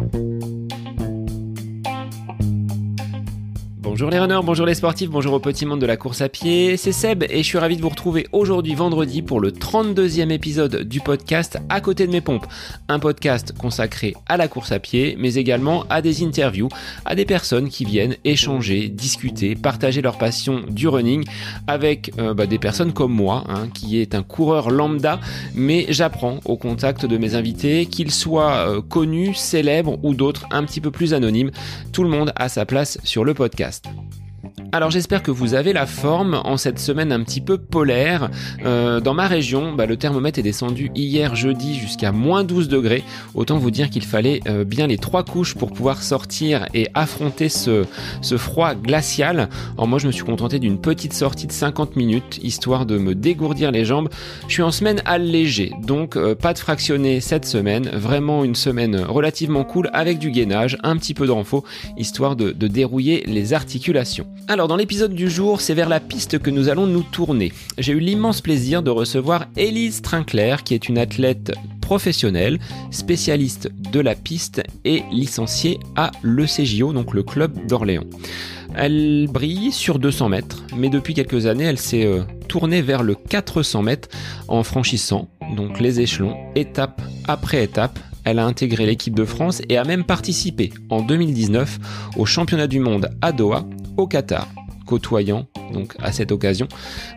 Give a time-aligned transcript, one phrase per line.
[0.00, 0.39] Bye.
[3.82, 6.76] Bonjour les runners, bonjour les sportifs, bonjour au petit monde de la course à pied,
[6.76, 10.82] c'est Seb et je suis ravi de vous retrouver aujourd'hui vendredi pour le 32e épisode
[10.82, 12.46] du podcast À côté de mes pompes,
[12.88, 16.68] un podcast consacré à la course à pied mais également à des interviews,
[17.06, 21.24] à des personnes qui viennent échanger, discuter, partager leur passion du running
[21.66, 25.20] avec euh, bah, des personnes comme moi, hein, qui est un coureur lambda,
[25.54, 30.64] mais j'apprends au contact de mes invités, qu'ils soient euh, connus, célèbres ou d'autres un
[30.64, 31.50] petit peu plus anonymes,
[31.94, 33.70] tout le monde a sa place sur le podcast.
[33.82, 34.59] podcast.
[34.72, 38.30] Alors j'espère que vous avez la forme en cette semaine un petit peu polaire.
[38.64, 43.02] Euh, dans ma région, bah, le thermomètre est descendu hier jeudi jusqu'à moins 12 degrés.
[43.34, 47.48] Autant vous dire qu'il fallait euh, bien les trois couches pour pouvoir sortir et affronter
[47.48, 47.84] ce,
[48.22, 49.48] ce froid glacial.
[49.74, 53.16] Alors moi je me suis contenté d'une petite sortie de 50 minutes, histoire de me
[53.16, 54.08] dégourdir les jambes.
[54.46, 57.90] Je suis en semaine allégée, donc euh, pas de fractionné cette semaine.
[57.92, 61.64] Vraiment une semaine relativement cool avec du gainage, un petit peu de renfort,
[61.98, 64.28] histoire de, de dérouiller les articulations.
[64.68, 67.52] Dans l'épisode du jour, c'est vers la piste que nous allons nous tourner.
[67.78, 72.58] J'ai eu l'immense plaisir de recevoir Élise Trinclair, qui est une athlète professionnelle,
[72.90, 78.06] spécialiste de la piste et licenciée à l'ECJO, donc le club d'Orléans.
[78.74, 83.14] Elle brille sur 200 mètres, mais depuis quelques années, elle s'est euh, tournée vers le
[83.14, 84.08] 400 mètres
[84.48, 89.76] en franchissant donc les échelons, étape après étape, elle a intégré l'équipe de France et
[89.76, 91.78] a même participé en 2019
[92.16, 93.64] au championnat du monde à Doha
[94.00, 94.48] au Qatar,
[94.86, 96.66] côtoyant donc à cette occasion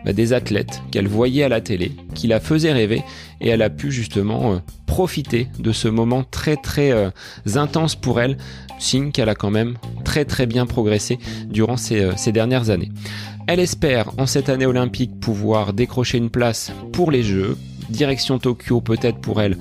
[0.04, 3.02] bah, des athlètes qu'elle voyait à la télé, qui la faisaient rêver,
[3.40, 7.10] et elle a pu justement euh, profiter de ce moment très très euh,
[7.56, 8.36] intense pour elle,
[8.78, 11.18] signe qu'elle a quand même très très bien progressé
[11.48, 12.92] durant euh, ces dernières années.
[13.46, 17.56] Elle espère en cette année olympique pouvoir décrocher une place pour les Jeux,
[17.90, 19.58] direction Tokyo peut-être pour elle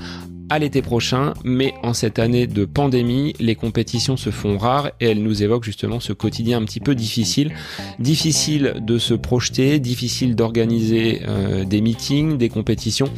[0.54, 5.08] à l'été prochain, mais en cette année de pandémie, les compétitions se font rares et
[5.08, 7.56] elle nous évoque justement ce quotidien un petit peu difficile.
[7.98, 13.10] Difficile de se projeter, difficile d'organiser euh, des meetings, des compétitions,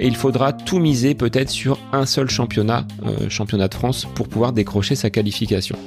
[0.00, 4.28] et il faudra tout miser peut-être sur un seul championnat, euh, championnat de France, pour
[4.28, 5.78] pouvoir décrocher sa qualification.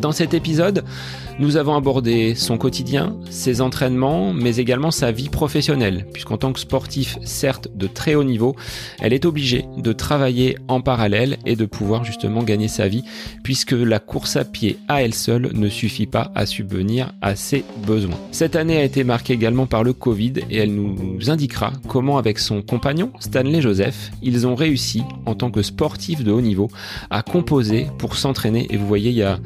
[0.00, 0.84] Dans cet épisode,
[1.38, 6.60] nous avons abordé son quotidien, ses entraînements, mais également sa vie professionnelle, puisqu'en tant que
[6.60, 8.54] sportif, certes de très haut niveau,
[9.00, 13.04] elle est obligée de travailler en parallèle et de pouvoir justement gagner sa vie,
[13.42, 17.64] puisque la course à pied à elle seule ne suffit pas à subvenir à ses
[17.86, 18.18] besoins.
[18.30, 22.38] Cette année a été marquée également par le Covid et elle nous indiquera comment avec
[22.38, 26.68] son compagnon, Stanley Joseph, ils ont réussi, en tant que sportifs de haut niveau,
[27.10, 28.66] à composer pour s'entraîner.
[28.70, 29.38] Et vous voyez, il y a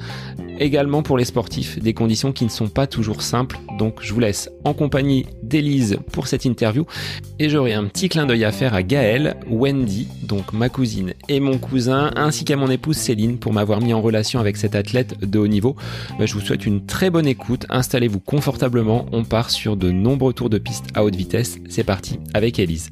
[0.59, 3.59] également pour les sportifs, des conditions qui ne sont pas toujours simples.
[3.79, 6.87] Donc je vous laisse en compagnie d'Elise pour cette interview
[7.39, 11.41] et j'aurai un petit clin d'œil à faire à Gaëlle, Wendy, donc ma cousine et
[11.41, 15.19] mon cousin, ainsi qu'à mon épouse Céline pour m'avoir mis en relation avec cette athlète
[15.21, 15.77] de haut niveau.
[16.19, 20.33] Bah, je vous souhaite une très bonne écoute, installez-vous confortablement, on part sur de nombreux
[20.33, 21.59] tours de piste à haute vitesse.
[21.69, 22.91] C'est parti avec Elise.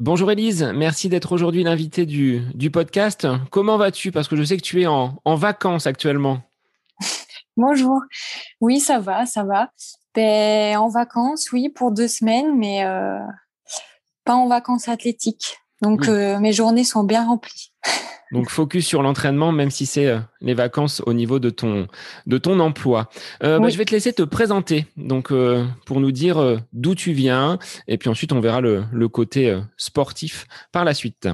[0.00, 3.28] Bonjour Elise, merci d'être aujourd'hui l'invitée du, du, podcast.
[3.52, 4.10] Comment vas-tu?
[4.10, 6.42] Parce que je sais que tu es en, en, vacances actuellement.
[7.56, 8.00] Bonjour.
[8.60, 9.70] Oui, ça va, ça va.
[10.16, 13.20] Ben, en vacances, oui, pour deux semaines, mais euh,
[14.24, 15.58] pas en vacances athlétiques.
[15.80, 17.72] Donc euh, mes journées sont bien remplies.
[18.34, 21.86] Donc focus sur l'entraînement, même si c'est euh, les vacances au niveau de ton
[22.26, 23.08] de ton emploi.
[23.44, 23.62] Euh, oui.
[23.62, 27.60] bah, je vais te laisser te présenter, donc euh, pour nous dire d'où tu viens,
[27.86, 31.28] et puis ensuite on verra le, le côté sportif par la suite.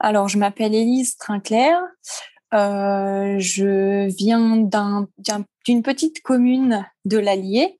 [0.00, 1.78] Alors je m'appelle Élise Trinclair.
[2.52, 5.06] je viens d'un
[5.64, 7.78] d'une petite commune de l'Allier,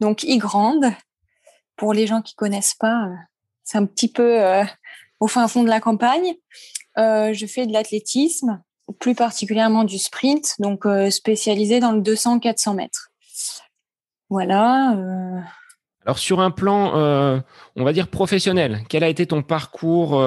[0.00, 0.86] donc Ygrande.
[1.76, 3.08] Pour les gens qui connaissent pas,
[3.62, 4.40] c'est un petit peu
[5.20, 6.34] au fin fond de la campagne.
[6.98, 8.62] Euh, je fais de l'athlétisme,
[8.98, 13.10] plus particulièrement du sprint, donc euh, spécialisé dans le 200-400 mètres.
[14.30, 14.92] Voilà.
[14.96, 15.40] Euh...
[16.04, 16.92] Alors sur un plan,
[17.74, 20.22] on va dire professionnel, quel a été ton parcours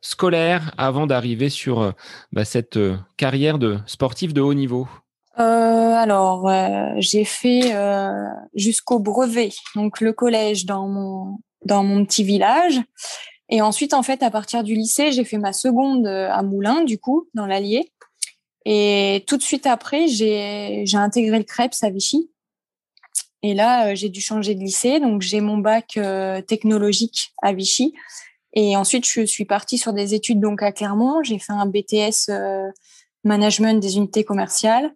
[0.00, 1.94] scolaire avant d'arriver sur
[2.32, 2.80] bah, cette
[3.16, 4.88] carrière de sportif de haut niveau?
[5.36, 6.50] Alors
[6.98, 7.72] j'ai fait
[8.56, 12.80] jusqu'au brevet, donc le collège dans mon dans mon petit village.
[13.50, 16.98] Et ensuite, en fait, à partir du lycée, j'ai fait ma seconde à Moulins, du
[16.98, 17.92] coup, dans l'Allier.
[18.64, 22.30] Et tout de suite après, j'ai intégré le CREPS à Vichy.
[23.42, 25.00] Et là, j'ai dû changer de lycée.
[25.00, 27.94] Donc, j'ai mon bac euh, technologique à Vichy.
[28.52, 31.22] Et ensuite, je suis partie sur des études donc à Clermont.
[31.22, 32.68] J'ai fait un BTS euh,
[33.24, 34.94] management des unités commerciales.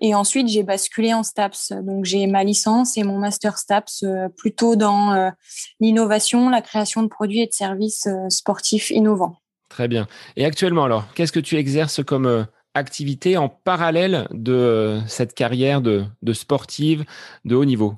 [0.00, 1.72] Et ensuite, j'ai basculé en STAPS.
[1.82, 4.04] Donc, j'ai ma licence et mon master STAPS
[4.36, 5.32] plutôt dans
[5.80, 9.36] l'innovation, la création de produits et de services sportifs innovants.
[9.68, 10.06] Très bien.
[10.36, 16.04] Et actuellement, alors, qu'est-ce que tu exerces comme activité en parallèle de cette carrière de,
[16.22, 17.04] de sportive
[17.44, 17.94] de haut niveau?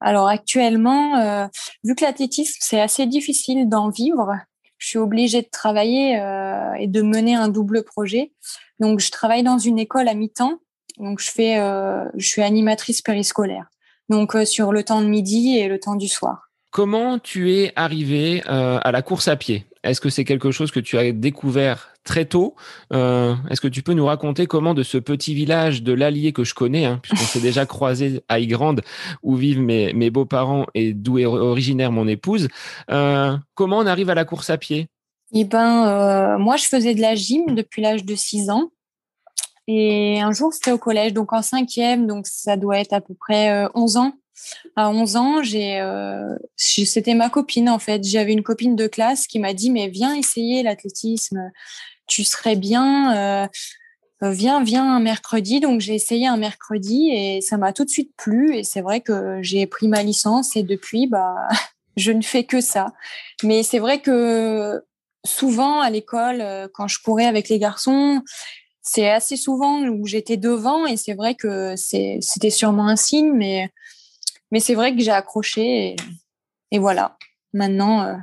[0.00, 1.46] Alors actuellement, euh,
[1.82, 4.36] vu que l'athlétisme, c'est assez difficile d'en vivre,
[4.76, 8.32] je suis obligée de travailler euh, et de mener un double projet.
[8.80, 10.58] Donc, je travaille dans une école à mi-temps.
[10.98, 13.66] Donc, je fais, euh, je suis animatrice périscolaire.
[14.08, 16.50] Donc, sur le temps de midi et le temps du soir.
[16.70, 19.64] Comment tu es arrivée à la course à pied?
[19.84, 22.56] Est-ce que c'est quelque chose que tu as découvert très tôt?
[22.92, 26.42] Euh, est-ce que tu peux nous raconter comment de ce petit village de l'Allier que
[26.42, 28.80] je connais, hein, puisqu'on s'est déjà croisé à Ygrande,
[29.22, 32.48] où vivent mes, mes beaux-parents et d'où est originaire mon épouse,
[32.90, 34.88] euh, comment on arrive à la course à pied?
[35.34, 38.70] Eh ben, euh, moi, je faisais de la gym depuis l'âge de 6 ans.
[39.66, 43.14] Et un jour, c'était au collège, donc en cinquième, donc ça doit être à peu
[43.14, 44.12] près 11 ans.
[44.76, 45.82] À 11 ans, j'ai,
[46.56, 48.04] c'était ma copine en fait.
[48.04, 51.50] J'avais une copine de classe qui m'a dit mais viens essayer l'athlétisme
[52.06, 53.46] tu serais bien, euh,
[54.22, 55.60] euh, viens, viens un mercredi.
[55.60, 58.56] Donc j'ai essayé un mercredi et ça m'a tout de suite plu.
[58.56, 61.34] Et c'est vrai que j'ai pris ma licence et depuis, bah,
[61.96, 62.92] je ne fais que ça.
[63.42, 64.82] Mais c'est vrai que
[65.24, 68.22] souvent à l'école, euh, quand je courais avec les garçons,
[68.82, 73.70] c'est assez souvent où j'étais devant et c'est vrai que c'était sûrement un signe, mais,
[74.50, 75.96] mais c'est vrai que j'ai accroché
[76.70, 77.16] et, voilà.
[77.52, 78.18] Maintenant,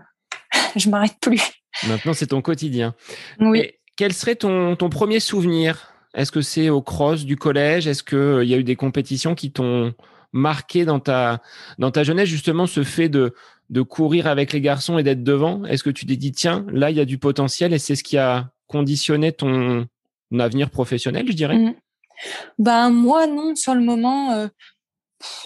[0.76, 1.42] je m'arrête plus.
[1.88, 2.94] Maintenant, c'est ton quotidien.
[3.40, 3.72] Oui.
[3.96, 5.92] quel serait ton, ton premier souvenir?
[6.14, 7.88] Est-ce que c'est au cross du collège?
[7.88, 9.94] Est-ce qu'il euh, y a eu des compétitions qui t'ont
[10.34, 11.42] marqué dans ta,
[11.78, 13.34] dans ta jeunesse, justement, ce fait de,
[13.70, 15.66] de courir avec les garçons et d'être devant?
[15.66, 18.04] Est-ce que tu t'es dit, tiens, là, il y a du potentiel et c'est ce
[18.04, 19.88] qui a conditionné ton
[20.38, 21.58] avenir professionnel, je dirais?
[21.58, 21.76] Mmh.
[22.60, 24.48] Ben, moi, non, sur le moment, euh,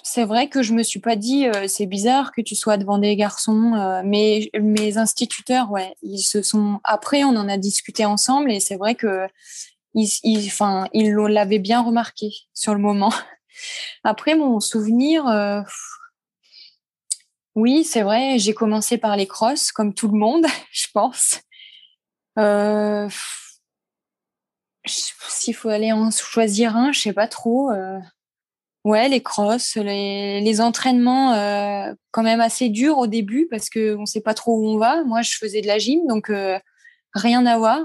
[0.04, 2.98] c'est vrai que je me suis pas dit euh, c'est bizarre que tu sois devant
[2.98, 6.80] des garçons, euh, mais mes instituteurs, ouais, ils se sont.
[6.84, 9.28] Après, on en a discuté ensemble et c'est vrai que
[9.94, 10.10] ils,
[10.48, 13.14] enfin, ils l'avaient bien remarqué sur le moment.
[14.04, 15.62] Après, mon souvenir, euh,
[17.56, 21.42] oui, c'est vrai, j'ai commencé par les crosses comme tout le monde, je pense.
[24.88, 27.72] S'il faut aller en choisir un, je sais pas trop.
[28.86, 34.06] Ouais, les crosses, les, entraînements euh, quand même assez durs au début parce qu'on ne
[34.06, 35.04] sait pas trop où on va.
[35.04, 36.60] Moi, je faisais de la gym, donc euh,
[37.16, 37.82] rien à voir.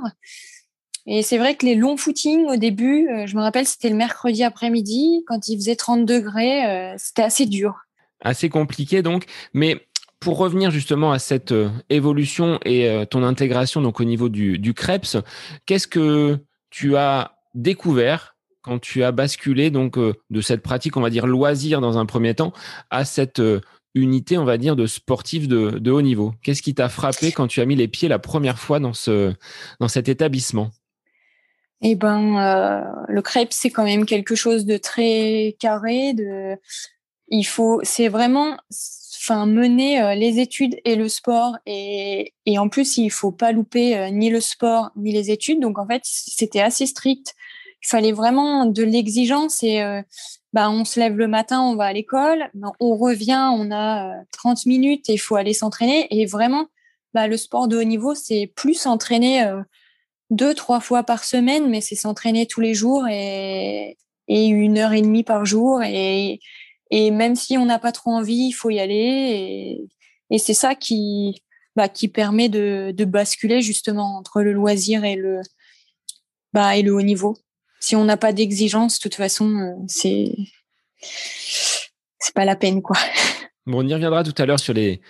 [1.06, 3.96] Et c'est vrai que les longs footings au début, euh, je me rappelle, c'était le
[3.96, 7.74] mercredi après-midi, quand il faisait 30 degrés, c'était assez dur.
[8.20, 9.24] Assez compliqué donc,
[9.54, 9.86] mais
[10.18, 11.54] pour revenir justement à cette
[11.88, 15.16] évolution et ton intégration donc au niveau du, du CREPS,
[15.64, 16.38] qu'est-ce que
[16.68, 21.26] tu as découvert quand tu as basculé donc euh, de cette pratique, on va dire
[21.26, 22.52] loisir dans un premier temps,
[22.90, 23.60] à cette euh,
[23.94, 26.34] unité, on va dire, de sportif de, haut niveau?
[26.42, 29.32] Qu'est-ce qui t'a frappé quand tu as mis les pieds la première fois dans, ce,
[29.80, 30.70] dans cet établissement?
[31.82, 36.12] Eh ben, euh, le crêpe, c'est quand même quelque chose de très carré.
[36.12, 36.56] De,
[37.28, 38.56] il faut, c'est vraiment,
[39.22, 44.10] enfin, mener les études et le sport, et, et en plus, il faut pas louper
[44.10, 45.60] ni le sport ni les études.
[45.60, 47.34] Donc, en fait, c'était assez strict
[47.82, 50.02] il fallait vraiment de l'exigence et euh,
[50.52, 54.14] bah, on se lève le matin, on va à l'école, ben, on revient, on a
[54.32, 56.06] 30 euh, minutes et il faut aller s'entraîner.
[56.10, 56.66] Et vraiment,
[57.14, 59.62] bah, le sport de haut niveau, c'est plus s'entraîner euh,
[60.30, 63.96] deux, trois fois par semaine, mais c'est s'entraîner tous les jours et,
[64.28, 65.82] une heure et demie par jour.
[65.82, 66.40] Et,
[66.92, 68.94] même si on n'a pas trop envie, il faut y aller.
[68.94, 69.88] Et,
[70.30, 71.42] et c'est ça qui,
[71.76, 75.40] bah, qui permet de, de basculer justement entre le loisir et le,
[76.52, 77.36] bah, et le haut niveau
[77.80, 80.32] si on n'a pas d'exigence, de toute façon, euh, c'est
[82.18, 82.98] c'est pas la peine, quoi.
[83.74, 85.00] On y reviendra tout à l'heure sur les,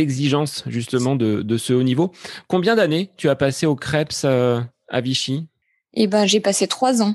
[0.00, 2.12] exigences justement de, ce haut niveau.
[2.48, 5.46] Combien d'années tu as passé au Krebs euh, à Vichy?
[5.94, 7.14] Eh ben, j'ai passé trois ans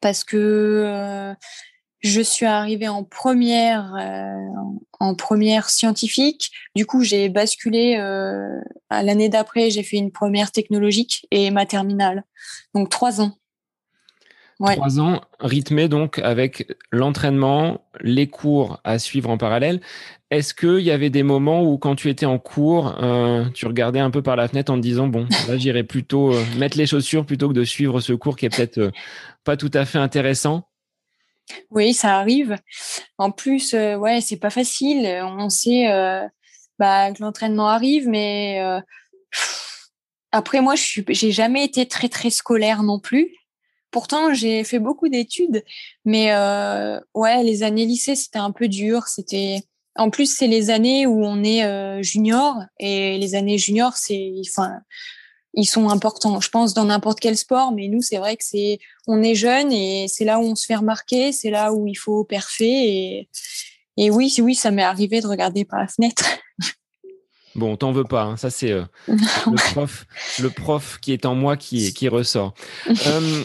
[0.00, 1.34] parce que euh,
[2.00, 3.94] je suis arrivée en première,
[4.98, 6.50] en première scientifique.
[6.74, 9.70] Du coup, j'ai basculé à l'année d'après.
[9.70, 12.24] J'ai fait une première technologique et ma terminale.
[12.74, 13.39] Donc trois ans.
[14.60, 19.80] Trois ans rythmés donc avec l'entraînement, les cours à suivre en parallèle.
[20.30, 23.98] Est-ce qu'il y avait des moments où, quand tu étais en cours, euh, tu regardais
[23.98, 26.86] un peu par la fenêtre en te disant bon, là j'irai plutôt euh, mettre les
[26.86, 28.90] chaussures plutôt que de suivre ce cours qui est peut-être euh,
[29.44, 30.68] pas tout à fait intéressant?
[31.70, 32.56] Oui, ça arrive.
[33.18, 35.04] En plus, ouais, c'est pas facile.
[35.24, 35.88] On sait
[36.78, 38.62] bah, que l'entraînement arrive, mais
[40.30, 43.32] après moi, je j'ai jamais été très très scolaire non plus.
[43.90, 45.64] Pourtant, j'ai fait beaucoup d'études,
[46.04, 49.08] mais euh, ouais, les années lycée, c'était un peu dur.
[49.08, 49.62] C'était
[49.96, 54.32] en plus, c'est les années où on est euh, junior et les années juniors, c'est,
[54.48, 54.80] enfin,
[55.54, 56.40] ils sont importants.
[56.40, 59.72] Je pense dans n'importe quel sport, mais nous, c'est vrai que c'est, on est jeune
[59.72, 63.28] et c'est là où on se fait remarquer, c'est là où il faut perfer et,
[63.96, 66.24] et oui, oui, ça m'est arrivé de regarder par la fenêtre.
[67.56, 68.36] Bon, t'en veux pas, hein.
[68.36, 70.06] ça c'est euh, le, prof,
[70.38, 72.54] le prof qui est en moi qui, qui ressort.
[73.06, 73.44] Euh,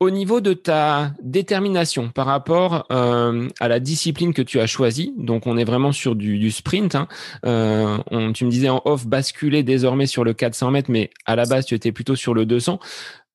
[0.00, 5.14] au niveau de ta détermination par rapport euh, à la discipline que tu as choisie,
[5.16, 6.94] donc on est vraiment sur du, sprint.
[6.94, 7.08] Hein.
[7.42, 11.44] On, tu me disais en off basculer désormais sur le 400 mètres, mais à la
[11.46, 12.78] base tu étais plutôt sur le 200.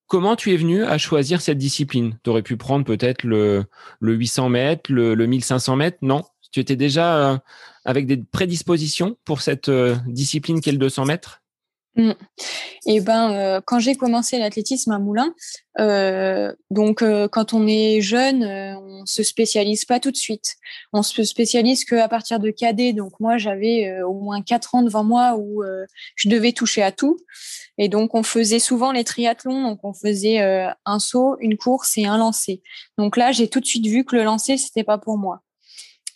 [0.08, 2.18] Comment tu es venu à choisir cette discipline?
[2.24, 3.64] Tu aurais pu prendre peut-être le,
[4.00, 5.98] le 800 mètres, le, le 1500 mètres?
[6.02, 7.42] Non Tu étais déjà
[7.86, 11.41] avec des prédispositions pour cette euh, discipline qu'est le 200 mètres?
[11.98, 12.16] Et
[12.86, 15.34] eh ben, euh, quand j'ai commencé l'athlétisme à Moulins,
[15.80, 20.56] euh, donc quand on est jeune, on se spécialise pas tout de suite.
[20.94, 22.94] On se spécialise qu'à partir de cadet.
[22.94, 25.64] Donc moi, j'avais au moins quatre ans devant moi où
[26.16, 27.18] je devais toucher à tout.
[27.78, 29.62] Et donc on faisait souvent les triathlons.
[29.64, 30.40] Donc on faisait
[30.86, 32.62] un saut, une course et un lancer.
[32.98, 35.42] Donc là, j'ai tout de suite vu que le lancer c'était pas pour moi.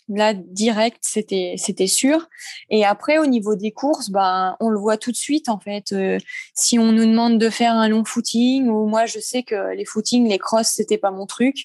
[0.08, 2.28] Là, direct, c'était c'était sûr.
[2.70, 5.90] Et après, au niveau des courses, ben, on le voit tout de suite en fait.
[5.92, 6.18] Euh,
[6.54, 9.84] si on nous demande de faire un long footing, ou moi, je sais que les
[9.84, 11.56] footings, les crosses, c'était pas mon truc.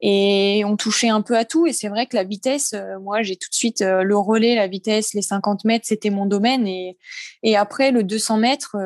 [0.00, 1.66] Et on touchait un peu à tout.
[1.66, 4.56] Et c'est vrai que la vitesse, euh, moi, j'ai tout de suite euh, le relais,
[4.56, 6.66] la vitesse, les 50 mètres, c'était mon domaine.
[6.66, 6.98] Et,
[7.44, 8.76] et après, le 200 mètres,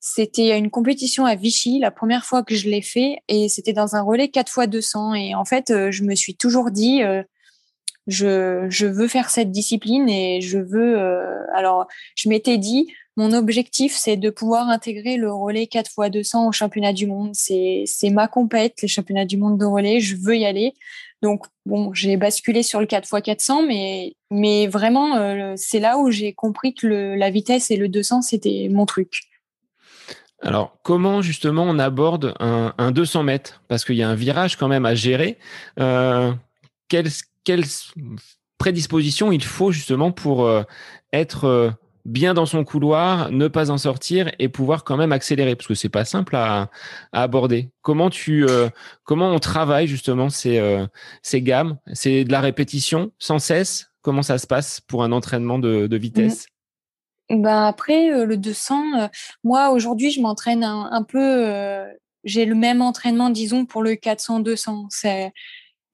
[0.00, 3.18] c'était une compétition à Vichy, la première fois que je l'ai fait.
[3.28, 5.14] Et c'était dans un relais 4 fois 200.
[5.14, 7.02] Et en fait, je me suis toujours dit,
[8.06, 10.98] je, veux faire cette discipline et je veux.
[10.98, 16.10] Euh, alors, je m'étais dit, mon objectif, c'est de pouvoir intégrer le relais 4 x
[16.10, 17.30] 200 au championnat du monde.
[17.34, 20.00] C'est, ma compète, les championnats du monde de relais.
[20.00, 20.74] Je veux y aller.
[21.22, 25.96] Donc, bon, j'ai basculé sur le 4 x 400, mais, mais vraiment, euh, c'est là
[25.98, 29.22] où j'ai compris que la vitesse et le 200, c'était mon truc.
[30.42, 33.62] Alors, comment justement on aborde un, un 200 mètres?
[33.68, 35.38] Parce qu'il y a un virage quand même à gérer.
[35.80, 36.32] Euh,
[37.44, 37.64] quelles
[38.58, 40.62] prédispositions il faut justement pour euh,
[41.12, 41.70] être euh,
[42.04, 45.54] bien dans son couloir, ne pas en sortir et pouvoir quand même accélérer?
[45.54, 46.70] Parce que c'est pas simple à,
[47.12, 47.70] aborder.
[47.82, 48.68] Comment tu euh,
[49.04, 50.88] comment on travaille justement ces
[51.34, 51.78] gammes?
[51.92, 53.90] C'est de la répétition sans cesse?
[54.02, 56.46] Comment ça se passe pour un entraînement de, vitesse?
[57.30, 59.08] Ben après le 200,
[59.44, 61.86] moi aujourd'hui je m'entraîne un, un, peu.
[62.24, 64.88] j'ai le même entraînement disons pour le 400-200.
[64.90, 65.32] C'est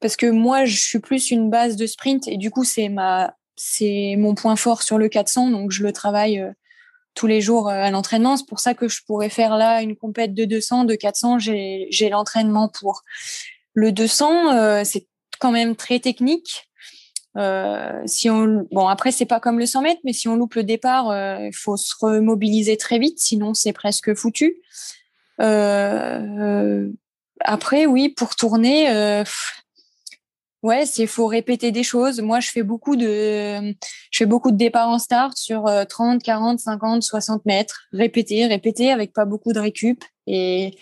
[0.00, 3.34] parce que moi, je suis plus une base de sprint et du coup, c'est ma,
[3.62, 6.50] c'est mon point fort sur le 400, donc je le travaille euh,
[7.14, 8.38] tous les jours euh, à l'entraînement.
[8.38, 11.86] C'est pour ça que je pourrais faire là une compète de 200, de 400, j'ai,
[11.90, 13.02] j'ai l'entraînement pour.
[13.74, 15.06] Le 200, euh, c'est
[15.38, 16.70] quand même très technique.
[18.06, 20.64] si on, bon après c'est pas comme le 100 mètres, mais si on loupe le
[20.64, 24.56] départ, il faut se remobiliser très vite, sinon c'est presque foutu.
[25.38, 25.86] après
[27.86, 29.22] oui, pour tourner,
[30.62, 32.20] Ouais, c'est faut répéter des choses.
[32.20, 33.72] Moi, je fais beaucoup de,
[34.10, 37.86] je fais beaucoup de départs en start sur 30, 40, 50, 60 mètres.
[37.92, 40.04] Répéter, répéter avec pas beaucoup de récup.
[40.26, 40.76] Et,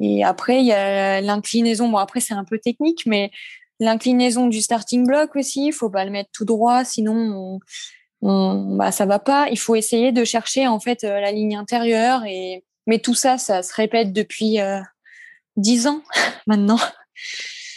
[0.00, 1.88] et après, il y a l'inclinaison.
[1.88, 3.30] Bon, après, c'est un peu technique, mais
[3.80, 7.60] l'inclinaison du starting block aussi, il faut pas le mettre tout droit, sinon
[8.22, 9.48] on, on, bah, ça va pas.
[9.50, 13.38] Il faut essayer de chercher, en fait, euh, la ligne intérieure et, mais tout ça,
[13.38, 14.80] ça se répète depuis euh,
[15.56, 16.02] 10 ans
[16.46, 16.78] maintenant.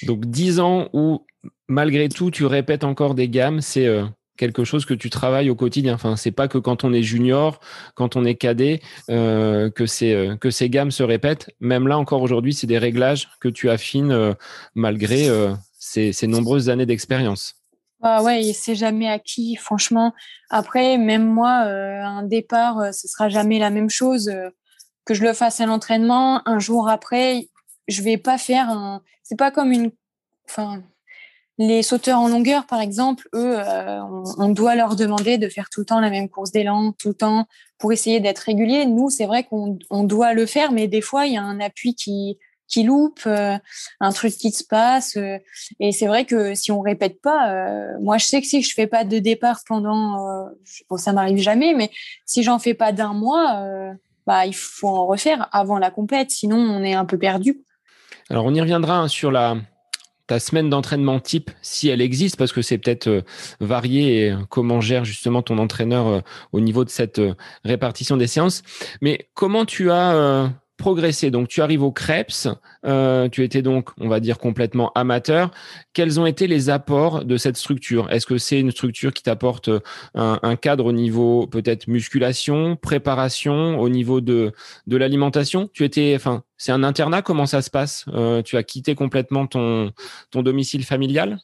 [0.06, 1.26] Donc 10 ans où
[1.68, 4.06] malgré tout tu répètes encore des gammes, c'est euh,
[4.38, 5.94] quelque chose que tu travailles au quotidien.
[5.96, 7.60] Enfin, c'est pas que quand on est junior,
[7.96, 9.70] quand on est cadet, euh,
[10.02, 11.50] euh, que ces gammes se répètent.
[11.60, 14.36] Même là encore aujourd'hui, c'est des réglages que tu affines
[14.76, 15.30] malgré
[15.80, 17.56] ces, nombreuses années d'expérience.
[18.06, 20.14] Ah ouais, c'est jamais acquis, franchement.
[20.50, 24.30] Après, même moi, un départ, ce sera jamais la même chose.
[25.06, 27.48] que je le fasse à l'entraînement, un jour après,
[27.88, 29.02] je vais pas faire un.
[29.24, 29.92] C'est pas comme une.
[30.50, 30.84] Enfin,
[31.58, 34.02] les sauteurs en longueur, par exemple, eux, euh,
[34.38, 37.14] on, doit leur demander de faire tout le temps la même course d'élan, tout le
[37.14, 37.48] temps,
[37.78, 38.86] pour essayer d'être régulier.
[38.86, 41.60] Nous, c'est vrai qu'on on doit le faire, mais des fois, il y a un
[41.60, 42.38] appui qui
[42.70, 43.56] qui loupe, euh,
[44.00, 45.16] un truc qui se passe.
[45.18, 45.38] Euh,
[45.80, 47.54] et c'est vrai que si on répète pas,
[48.00, 50.48] moi, je sais que si je fais pas de départ pendant,
[50.90, 51.92] bon, ça m'arrive jamais, mais
[52.26, 53.64] si j'en fais pas d'un mois,
[54.26, 57.64] bah, il faut en refaire avant la compète, sinon on est un peu perdu.
[58.30, 59.32] Alors, on y reviendra hein, sur
[60.28, 63.22] ta semaine d'entraînement type, si elle existe, parce que c'est peut-être euh,
[63.60, 66.22] varié et euh, comment gère justement ton entraîneur euh,
[66.54, 67.22] au niveau de cette
[67.66, 68.64] répartition des séances.
[69.02, 71.32] Mais comment tu as progressé.
[71.32, 72.48] Donc, tu arrives au Krebs,
[72.86, 75.52] euh, tu étais donc, on va dire, complètement amateur.
[75.94, 78.12] Quels ont été les apports de cette structure?
[78.12, 79.70] Est-ce que c'est une structure qui t'apporte
[80.16, 84.52] un, cadre au niveau peut-être musculation, préparation, au niveau de,
[84.88, 85.70] de l'alimentation?
[85.74, 88.06] Tu étais, enfin, c'est un internat, comment ça se passe?
[88.10, 89.92] Euh, Tu as quitté complètement ton,
[90.32, 91.38] ton domicile familial?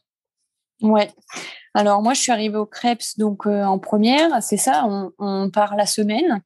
[0.81, 1.11] Ouais.
[1.75, 4.85] Alors moi, je suis arrivée au Krebs donc euh, en première, c'est ça,
[5.19, 6.41] on part la semaine.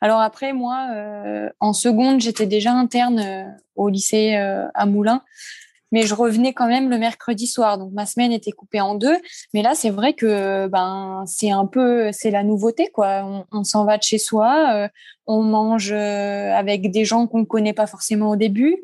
[0.00, 3.44] Alors après, moi, euh, en seconde, j'étais déjà interne euh,
[3.76, 5.22] au lycée euh, à Moulins,
[5.92, 7.76] mais je revenais quand même le mercredi soir.
[7.76, 9.16] Donc ma semaine était coupée en deux.
[9.52, 13.44] Mais là, c'est vrai que ben c'est un peu, c'est la nouveauté quoi.
[13.52, 14.88] On, s'en va de chez soi,
[15.26, 18.76] on mange avec des gens qu'on ne connaît pas forcément au début.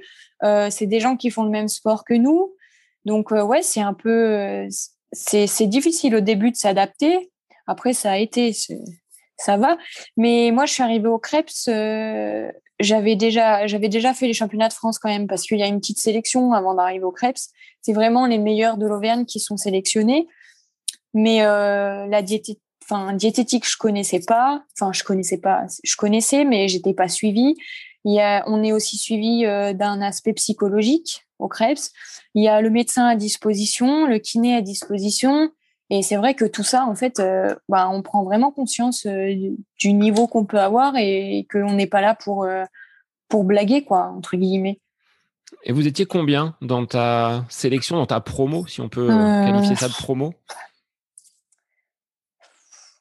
[0.42, 2.52] c'est des gens qui font le même sport que nous.
[3.04, 4.66] Donc ouais, c'est un peu,
[5.12, 7.30] c'est difficile au début de s'adapter.
[7.68, 8.52] Après, ça a été,
[9.36, 9.76] ça va.
[10.16, 12.50] Mais moi, je suis arrivée au Krebs, euh,
[12.80, 15.66] j'avais déjà, j'avais déjà fait les championnats de France quand même, parce qu'il y a
[15.66, 17.50] une petite sélection avant d'arriver au Krebs.
[17.82, 20.28] C'est vraiment les meilleurs de l'Auvergne qui sont sélectionnés.
[21.14, 24.62] Mais euh, la diététique, enfin diététique, je connaissais pas.
[24.78, 25.64] Enfin, je connaissais pas.
[25.82, 27.56] Je connaissais, mais j'étais pas suivie.
[28.04, 31.90] Il y a, on est aussi suivi euh, d'un aspect psychologique au Krebs.
[32.34, 35.50] Il y a le médecin à disposition, le kiné à disposition.
[35.90, 39.54] Et c'est vrai que tout ça, en fait, euh, bah, on prend vraiment conscience euh,
[39.78, 42.64] du niveau qu'on peut avoir et qu'on n'est pas là pour, euh,
[43.28, 44.80] pour blaguer, quoi, entre guillemets.
[45.62, 49.88] Et vous étiez combien dans ta sélection, dans ta promo, si on peut qualifier ça
[49.88, 50.34] de promo?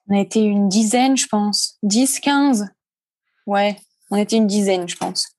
[0.08, 1.80] On a été une dizaine, je pense.
[1.82, 2.70] 10, 15.
[3.48, 3.78] Ouais,
[4.12, 5.30] on était une dizaine, je pense.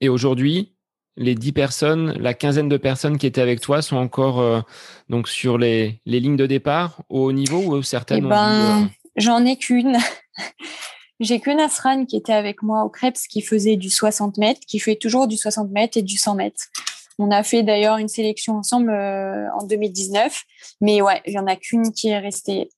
[0.00, 0.74] Et aujourd'hui,
[1.18, 4.60] les dix personnes, la quinzaine de personnes qui étaient avec toi sont encore euh,
[5.08, 9.44] donc sur les, lignes de départ au haut niveau ou certaines eh ben, euh, J'en
[9.44, 9.98] ai qu'une.
[11.20, 14.78] J'ai que Nasran qui était avec moi au Krebs qui faisait du 60 mètres, qui
[14.78, 16.66] fait toujours du 60 mètres et du 100 mètres.
[17.18, 20.44] On a fait d'ailleurs une sélection ensemble euh, en 2019,
[20.80, 22.68] mais ouais, il y en a qu'une qui est restée.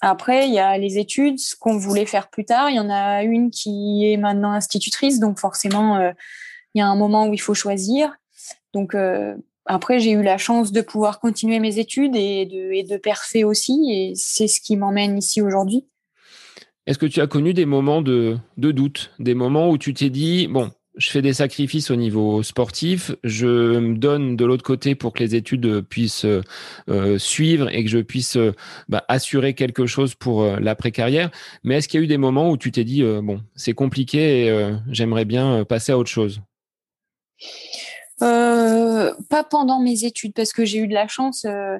[0.00, 2.70] Après, il y a les études, ce qu'on voulait faire plus tard.
[2.70, 6.10] Il y en a une qui est maintenant institutrice, donc forcément,
[6.74, 8.14] il y a un moment où il faut choisir.
[8.72, 9.34] Donc euh,
[9.66, 13.90] après, j'ai eu la chance de pouvoir continuer mes études et de, et percer aussi,
[13.90, 15.86] et c'est ce qui m'emmène ici aujourd'hui.
[16.86, 20.10] Est-ce que tu as connu des moments de, de doute, des moments où tu t'es
[20.10, 24.94] dit, bon, je fais des sacrifices au niveau sportif, je me donne de l'autre côté
[24.94, 26.26] pour que les études puissent
[26.88, 28.52] euh, suivre et que je puisse euh,
[28.88, 31.30] bah, assurer quelque chose pour euh, l'après-carrière.
[31.64, 34.46] Mais est-ce qu'il y a eu des moments où tu t'es dit, bon, c'est compliqué
[34.46, 36.40] et j'aimerais bien passer à autre chose?
[38.22, 41.44] Euh, pas pendant mes études parce que j'ai eu de la chance.
[41.44, 41.78] Euh,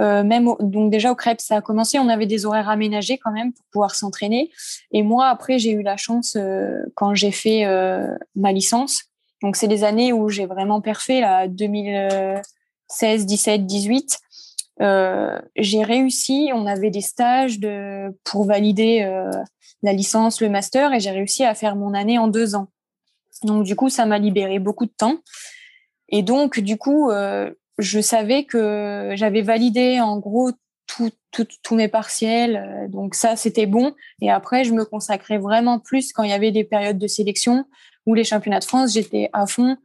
[0.00, 3.30] euh, même donc déjà au crêpes ça a commencé on avait des horaires aménagés quand
[3.30, 4.50] même pour pouvoir s'entraîner.
[4.90, 6.38] Et moi après j'ai eu la chance
[6.94, 7.66] quand j'ai fait
[8.34, 9.04] ma licence.
[9.42, 14.18] Donc c'est les années où j'ai vraiment perfé là 2016 17 18
[15.56, 19.04] j'ai réussi on avait des stages de pour valider
[19.82, 22.68] la licence le master et j'ai réussi à faire mon année en deux ans
[23.42, 25.18] donc du coup, ça m'a libéré beaucoup de temps.
[26.08, 30.50] Et donc du coup, euh, je savais que j'avais validé en gros
[31.62, 32.56] tous mes partiels.
[32.56, 33.94] Euh, donc ça, c'était bon.
[34.20, 37.64] Et après, je me consacrais vraiment plus quand il y avait des périodes de sélection
[38.06, 38.92] ou les championnats de France.
[38.92, 39.76] J'étais à fond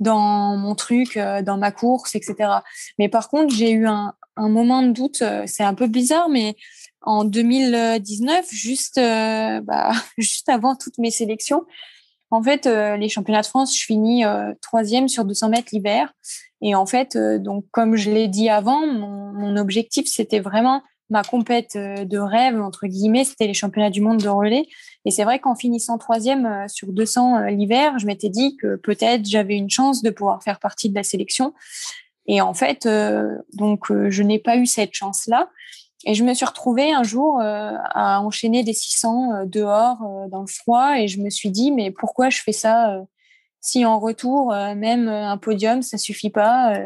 [0.00, 2.50] dans mon truc, euh, dans ma course, etc.
[2.98, 5.22] Mais par contre, j'ai eu un, moment de doute.
[5.46, 6.56] C'est un peu bizarre, mais
[7.02, 11.64] en 2019, juste, bah, juste avant toutes mes sélections,
[12.34, 16.12] en fait, euh, les championnats de France, je finis euh, troisième sur 200 mètres l'hiver.
[16.62, 21.22] Et en fait, euh, donc comme je l'ai dit avant, mon, objectif c'était vraiment ma
[21.22, 24.66] compète de rêve entre guillemets, c'était les championnats du monde de relais.
[25.04, 29.54] Et c'est vrai qu'en finissant troisième sur 200 l'hiver, je m'étais dit que peut-être j'avais
[29.54, 31.52] une chance de pouvoir faire partie de la sélection.
[32.26, 32.88] Et en fait,
[33.52, 35.50] donc je n'ai pas eu cette chance-là.
[36.06, 40.28] Et je me suis retrouvée un jour euh, à enchaîner des 600 euh, dehors euh,
[40.28, 43.00] dans le froid et je me suis dit mais pourquoi je fais ça
[43.60, 46.78] si en retour même un podium ça suffit pas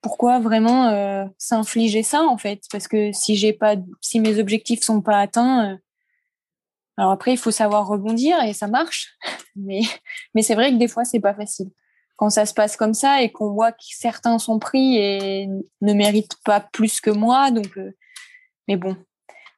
[0.00, 2.62] pourquoi vraiment s'infliger ça en fait?
[2.70, 5.78] Parce que si j'ai pas si mes objectifs sont pas atteints
[6.96, 9.16] alors après il faut savoir rebondir et ça marche.
[9.56, 9.80] Mais
[10.34, 11.70] mais c'est vrai que des fois c'est pas facile.
[12.16, 15.48] Quand ça se passe comme ça et qu'on voit que certains sont pris et
[15.80, 17.76] ne méritent pas plus que moi donc
[18.68, 18.96] mais bon,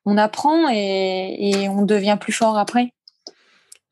[0.05, 2.93] on apprend et, on devient plus fort après.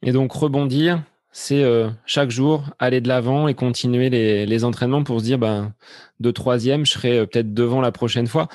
[0.02, 5.20] Et donc rebondir, c'est euh, chaque jour aller de l'avant et continuer les, entraînements pour
[5.20, 5.72] se dire, ben,
[6.20, 8.48] de troisième, je serai euh, peut-être devant la prochaine fois.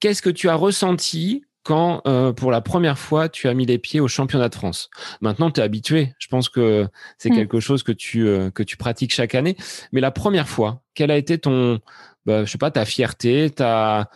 [0.00, 3.78] Qu'est-ce que tu as ressenti quand euh, pour la première fois tu as mis les
[3.78, 4.90] pieds au championnat de France?
[5.20, 6.12] Maintenant, tu es habitué.
[6.18, 7.36] Je pense que c'est mm.
[7.36, 9.56] quelque chose que tu euh, que tu pratiques chaque année.
[9.92, 11.78] Mais la première fois, quelle a été ton,
[12.26, 14.10] bah, je sais pas, ta fierté, ta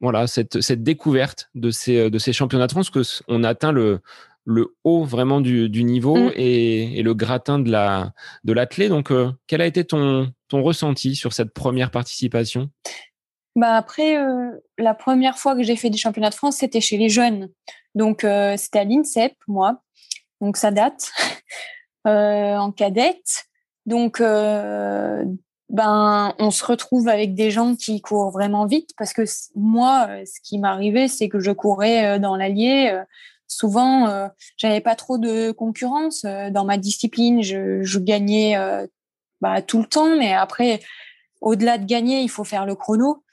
[0.00, 4.00] voilà cette cette découverte de ces de ces championnats de France que on atteint le
[4.46, 6.32] le haut vraiment du, du niveau mm.
[6.36, 8.12] et, et, le gratin de la
[8.44, 8.90] de l'athlète.
[8.90, 12.70] Donc, euh, quel a été ton ton ressenti sur cette première participation?
[13.56, 16.96] Bah après, euh, la première fois que j'ai fait des championnats de France, c'était chez
[16.96, 17.48] les jeunes.
[17.94, 19.82] Donc, euh, c'était à l'INSEP, moi.
[20.40, 21.10] Donc, ça date.
[22.06, 23.46] euh, en cadette.
[23.86, 25.24] Donc, euh,
[25.68, 29.22] ben, on se retrouve avec des gens qui courent vraiment vite parce que
[29.54, 33.02] moi, ce qui m'arrivait, c'est que je courais dans l'Allier.
[33.48, 37.42] souvent, j'avais pas trop de concurrence dans ma discipline.
[37.42, 38.56] Je, je gagnais
[39.40, 40.80] bah, tout le temps, mais après,
[41.40, 43.24] au-delà de gagner, il faut faire le chrono.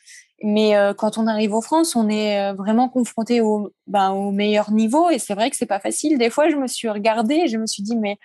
[0.44, 4.32] Mais euh, quand on arrive en France, on est euh, vraiment confronté au, ben, au
[4.32, 6.18] meilleur niveau et c'est vrai que c'est pas facile.
[6.18, 8.18] Des fois, je me suis regardée, je me suis dit mais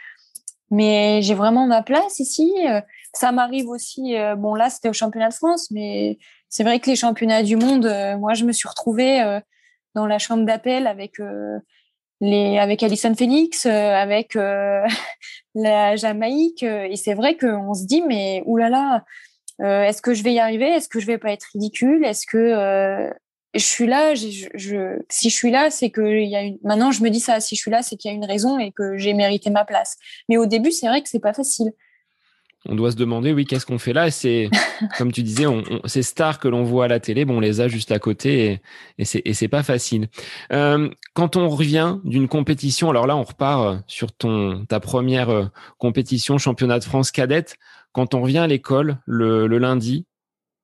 [0.70, 2.52] mais j'ai vraiment ma place ici.
[3.14, 4.14] Euh, ça m'arrive aussi.
[4.36, 6.18] bon là, c'était au championnat de France, mais
[6.48, 9.40] c'est vrai que les championnats du monde, moi, je me suis retrouvée
[9.94, 11.14] dans la chambre d'appel avec
[12.20, 14.34] les avec Alison Félix, avec
[15.54, 19.04] la Jamaïque et c'est vrai qu'on se dit mais oulala
[19.60, 20.66] euh, est-ce que je vais y arriver?
[20.66, 22.04] Est-ce que je vais pas être ridicule?
[22.04, 23.10] Est-ce que euh,
[23.54, 24.14] je suis là?
[24.14, 26.58] Si je suis là, c'est que il y a une.
[26.62, 27.40] Maintenant, je me dis ça.
[27.40, 29.64] Si je suis là, c'est qu'il y a une raison et que j'ai mérité ma
[29.64, 29.96] place.
[30.28, 31.72] Mais au début, c'est vrai que c'est pas facile
[32.68, 34.10] on doit se demander, oui, qu'est-ce qu'on fait là?
[34.10, 34.50] C'est,
[34.98, 37.60] comme tu disais, on, ces stars que l'on voit à la télé, bon, on les
[37.60, 38.60] a juste à côté
[38.98, 40.08] et, et c'est, pas facile.
[40.52, 46.38] Euh, quand on revient d'une compétition, alors là, on repart sur ton ta première compétition
[46.38, 47.56] championnat de France cadette.
[47.92, 50.06] Quand on revient à l'école le, lundi,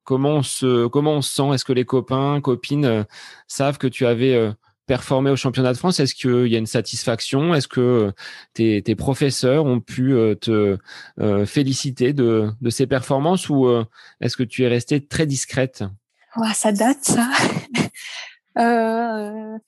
[0.04, 1.54] comment on se comment on sent?
[1.54, 3.04] Est-ce que les copains, copines euh,
[3.48, 4.52] savent que tu avais euh,
[4.87, 7.55] performé au championnat de France Est-ce qu'il y a une satisfaction?
[7.55, 8.12] Est-ce que
[8.61, 10.79] euh, tes, professeurs ont pu te
[11.47, 13.68] féliciter de, ces performances ou
[14.20, 15.85] est-ce que tu es restée très discrète?
[16.55, 17.29] Ça date, ça.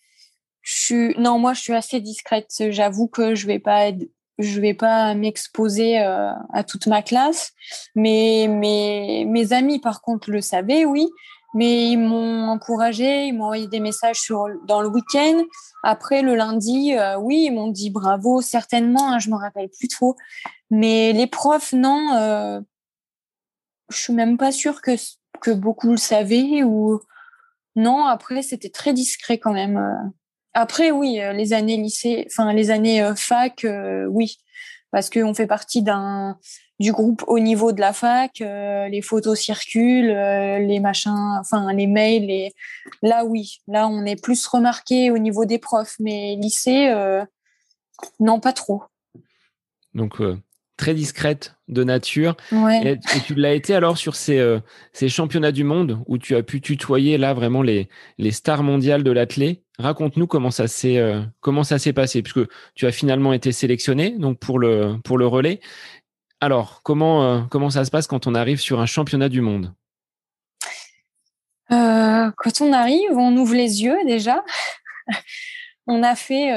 [0.91, 2.51] Non, moi, je suis assez discrète.
[2.71, 3.91] J'avoue que je vais pas
[4.39, 7.53] je vais pas m'exposer euh, à toute ma classe.
[7.95, 11.09] Mais mes amis, par contre, le savaient, oui.
[11.57, 15.43] Mais ils m'ont encouragé, ils m'ont envoyé des messages sur, dans le week-end.
[15.83, 19.89] Après, le lundi, euh, oui, ils m'ont dit bravo, certainement, hein, je me rappelle plus
[19.89, 20.17] trop.
[20.71, 22.61] Mais les profs, non, euh,
[23.89, 24.97] je suis même pas sûre que,
[25.41, 27.01] que beaucoup le savaient ou
[27.75, 28.05] non.
[28.05, 29.79] Après, c'était très discret quand même.
[29.79, 30.11] Euh.
[30.53, 33.67] Après, oui, euh, les années lycée, enfin les années fac,
[34.11, 34.37] oui,
[34.91, 36.39] parce qu'on fait partie d'un
[36.79, 40.15] du groupe au niveau de la fac, les photos circulent,
[40.67, 42.53] les machins, enfin les mails, et
[43.03, 46.95] là oui, là on est plus remarqué au niveau des profs, mais lycée,
[48.21, 48.83] non pas trop.
[49.95, 50.21] Donc
[50.77, 52.37] très discrète de nature.
[52.53, 54.59] Et, tu l'as été alors sur ces,
[54.93, 59.03] ces championnats du monde où tu as pu tutoyer là vraiment les, les stars mondiales
[59.03, 59.63] de l'athlète.
[59.79, 64.17] Raconte-nous comment ça s'est euh, comment ça s'est passé puisque tu as finalement été sélectionné
[64.19, 65.61] donc pour le pour le relais.
[66.47, 69.75] Alors comment euh, comment ça se passe quand on arrive sur un championnat du monde?
[71.73, 74.45] Euh, Quand on arrive, on ouvre les yeux déjà.
[75.89, 76.53] on a fait,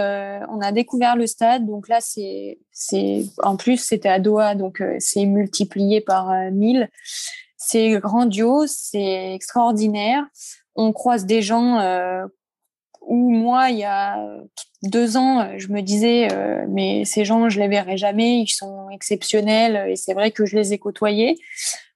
[0.47, 1.65] on a découvert le stade.
[1.65, 6.87] Donc là, c'est c'est en plus c'était à Doha, donc c'est multiplié par 1000.
[7.57, 10.23] C'est grandiose, c'est extraordinaire.
[10.75, 11.79] On croise des gens
[13.01, 14.17] où moi, il y a
[14.83, 18.89] deux ans, je me disais, euh, mais ces gens, je les verrai jamais, ils sont
[18.89, 21.37] exceptionnels, et c'est vrai que je les ai côtoyés.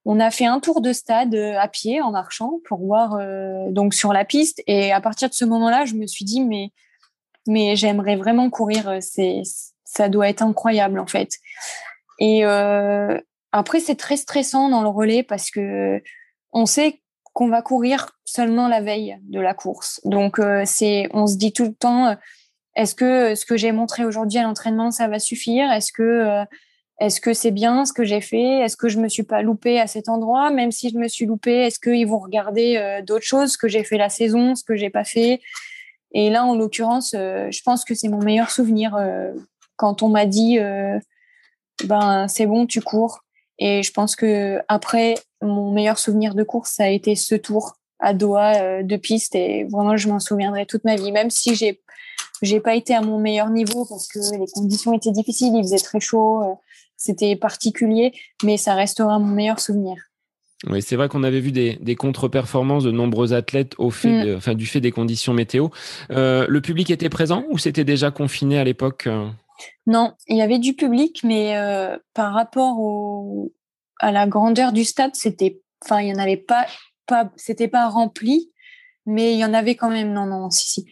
[0.05, 3.71] On a fait un tour de stade euh, à pied, en marchant, pour voir euh,
[3.71, 4.61] donc sur la piste.
[4.67, 6.71] Et à partir de ce moment-là, je me suis dit, mais
[7.45, 8.97] mais j'aimerais vraiment courir.
[9.01, 9.41] C'est
[9.83, 11.29] ça doit être incroyable en fait.
[12.19, 12.43] Et
[13.51, 16.01] après, c'est très stressant dans le relais parce que
[16.53, 17.02] on sait
[17.33, 19.99] qu'on va courir seulement la veille de la course.
[20.05, 22.15] Donc euh, c'est, on se dit tout le temps, euh,
[22.75, 25.71] est-ce que ce que j'ai montré aujourd'hui à l'entraînement, ça va suffire?
[25.71, 26.45] Est-ce que euh,
[26.99, 28.59] est-ce que c'est bien ce que j'ai fait?
[28.59, 30.51] Est-ce que je me suis pas loupé à cet endroit?
[30.51, 33.83] Même si je me suis loupé, est-ce qu'ils vont regarder d'autres choses, ce que j'ai
[33.83, 35.41] fait la saison, ce que j'ai pas fait?
[36.11, 38.95] Et là, en l'occurrence, je pense que c'est mon meilleur souvenir
[39.75, 40.59] quand on m'a dit,
[41.83, 43.22] ben c'est bon, tu cours.
[43.59, 47.75] Et je pense que après, mon meilleur souvenir de course, ça a été ce tour
[48.03, 51.55] à Doha euh, de piste et vraiment je m'en souviendrai toute ma vie même si
[51.55, 51.81] j'ai
[52.41, 55.77] j'ai pas été à mon meilleur niveau parce que les conditions étaient difficiles il faisait
[55.77, 56.53] très chaud euh,
[56.97, 58.13] c'était particulier
[58.43, 59.95] mais ça restera mon meilleur souvenir
[60.69, 64.37] Oui, c'est vrai qu'on avait vu des, contre-performances de nombreux athlètes au fait mm.
[64.37, 65.69] enfin, du fait des conditions météo.
[66.11, 69.07] Euh, le public était présent ou c'était déjà confiné à l'époque
[69.87, 71.55] Non, il y avait du public, mais
[72.13, 72.77] par rapport
[73.99, 76.65] à la grandeur du stade, c'était, enfin, il y en avait pas,
[77.05, 78.51] pas, c'était pas rempli,
[79.05, 80.13] mais il y en avait quand même.
[80.13, 80.85] Non, non, si, si.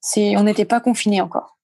[0.00, 1.58] C'est, on n'était pas confiné encore.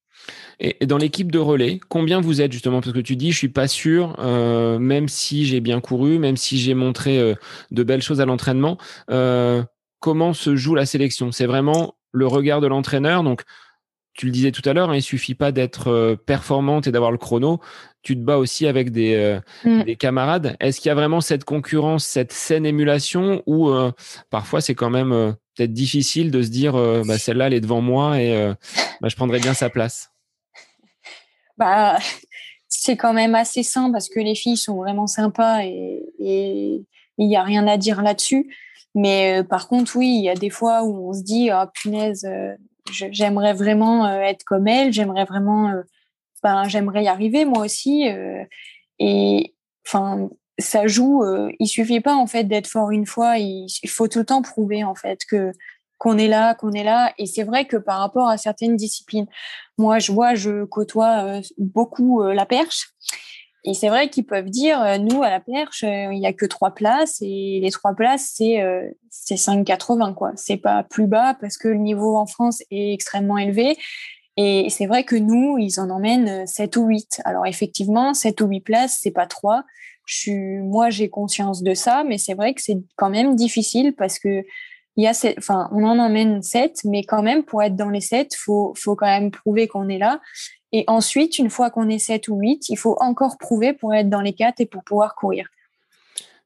[0.60, 2.80] Et, dans l'équipe de relais, combien vous êtes justement?
[2.80, 6.36] Parce que tu dis, je suis pas sûr, euh, même si j'ai bien couru, même
[6.36, 7.34] si j'ai montré euh,
[7.70, 8.78] de belles choses à l'entraînement,
[9.10, 9.62] euh,
[10.00, 11.32] comment se joue la sélection?
[11.32, 13.22] C'est vraiment le regard de l'entraîneur.
[13.22, 13.42] Donc,
[14.14, 17.18] tu le disais tout à l'heure, hein, il suffit pas d'être performante et d'avoir le
[17.18, 17.60] chrono.
[18.02, 19.82] Tu te bats aussi avec des, mm.
[19.82, 20.56] des camarades.
[20.60, 23.70] Est-ce qu'il y a vraiment cette concurrence, cette saine émulation, ou
[24.30, 26.74] parfois c'est quand même peut-être difficile de se dire,
[27.04, 28.54] bah, celle-là, elle est devant moi et
[29.00, 30.10] bah, je prendrais bien sa place?
[31.56, 31.98] Bah,
[32.68, 36.84] c'est quand même assez sain parce que les filles sont vraiment sympas et
[37.18, 38.54] il n'y a rien à dire là-dessus.
[38.94, 41.70] Mais euh, par contre, oui, il y a des fois où on se dit, ah
[41.72, 42.54] punaise, euh,
[42.90, 45.72] j'aimerais vraiment euh, être comme elle, j'aimerais vraiment,
[46.42, 48.06] ben, j'aimerais y arriver moi aussi.
[48.98, 49.54] et
[49.86, 51.24] enfin, ça joue.
[51.58, 53.38] il suffit pas en fait d'être fort une fois.
[53.38, 55.52] Il, faut tout le temps prouver en fait que
[55.98, 57.12] qu'on est là, qu'on est là.
[57.18, 59.26] Et c'est vrai que par rapport à certaines disciplines,
[59.78, 62.90] moi, je vois, je côtoie euh, beaucoup euh, la perche.
[63.64, 66.46] Et c'est vrai qu'ils peuvent dire, euh, nous, à la perche, il n'y a que
[66.46, 68.62] trois places et les trois places, c'est
[69.10, 70.32] c'est 5,80, quoi.
[70.36, 73.76] C'est pas plus bas parce que le niveau en France est extrêmement élevé.
[74.36, 77.22] Et c'est vrai que nous, ils en emmènent 7 ou 8.
[77.24, 79.62] Alors effectivement, 7 ou 8 places, c'est pas 3.
[80.06, 83.94] Je suis, moi, j'ai conscience de ça, mais c'est vrai que c'est quand même difficile
[83.96, 84.44] parce que
[84.96, 88.00] il y a enfin, on en emmène sept, mais quand même, pour être dans les
[88.00, 90.20] sept, faut, faut quand même prouver qu'on est là.
[90.76, 94.10] Et ensuite, une fois qu'on est sept ou huit, il faut encore prouver pour être
[94.10, 95.46] dans les quatre et pour pouvoir courir.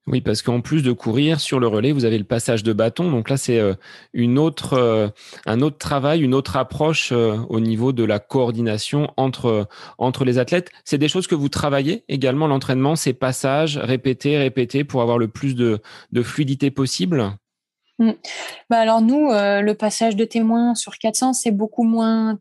[0.06, 3.10] Oui, parce qu'en plus de courir sur le relais, vous avez le passage de bâton.
[3.10, 3.72] Donc là, c'est euh,
[4.12, 5.08] une autre, euh,
[5.46, 10.36] un autre travail, une autre approche euh, au niveau de la coordination entre, entre les
[10.36, 10.70] athlètes.
[10.84, 15.28] C'est des choses que vous travaillez également, l'entraînement, ces passages répétés, répétés pour avoir le
[15.28, 15.80] plus de,
[16.12, 17.32] de fluidité possible?
[17.98, 18.12] Mm.
[18.70, 22.38] Bah alors nous, euh, le passage de témoins sur 400, c'est beaucoup moins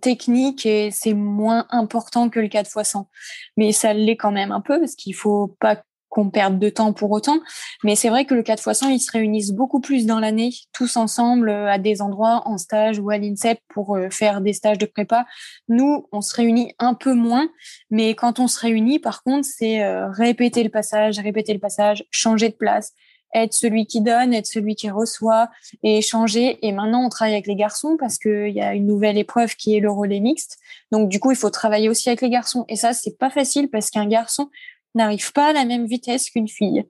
[0.00, 3.08] technique et c'est moins important que le 4 x 100.
[3.56, 6.92] Mais ça l'est quand même un peu parce qu'il faut pas qu'on perde de temps
[6.92, 7.40] pour autant.
[7.82, 10.52] Mais c'est vrai que le 4 x 100, ils se réunissent beaucoup plus dans l'année,
[10.72, 14.52] tous ensemble euh, à des endroits en stage ou à l'INSEP pour euh, faire des
[14.52, 15.26] stages de prépa.
[15.68, 17.48] Nous, on se réunit un peu moins,
[17.90, 22.48] mais quand on se réunit, par contre, c'est répéter le passage, répéter le passage, changer
[22.48, 22.92] de place,
[23.34, 25.50] être celui qui donne, être celui qui reçoit
[25.82, 26.58] et échanger.
[26.66, 29.76] Et maintenant, on travaille avec les garçons parce qu'il y a une nouvelle épreuve qui
[29.76, 30.58] est le relais mixte.
[30.92, 32.64] Donc, du coup, il faut travailler aussi avec les garçons.
[32.68, 34.50] Et ça, c'est pas facile parce qu'un garçon
[34.94, 36.84] n'arrive pas à la même vitesse qu'une fille.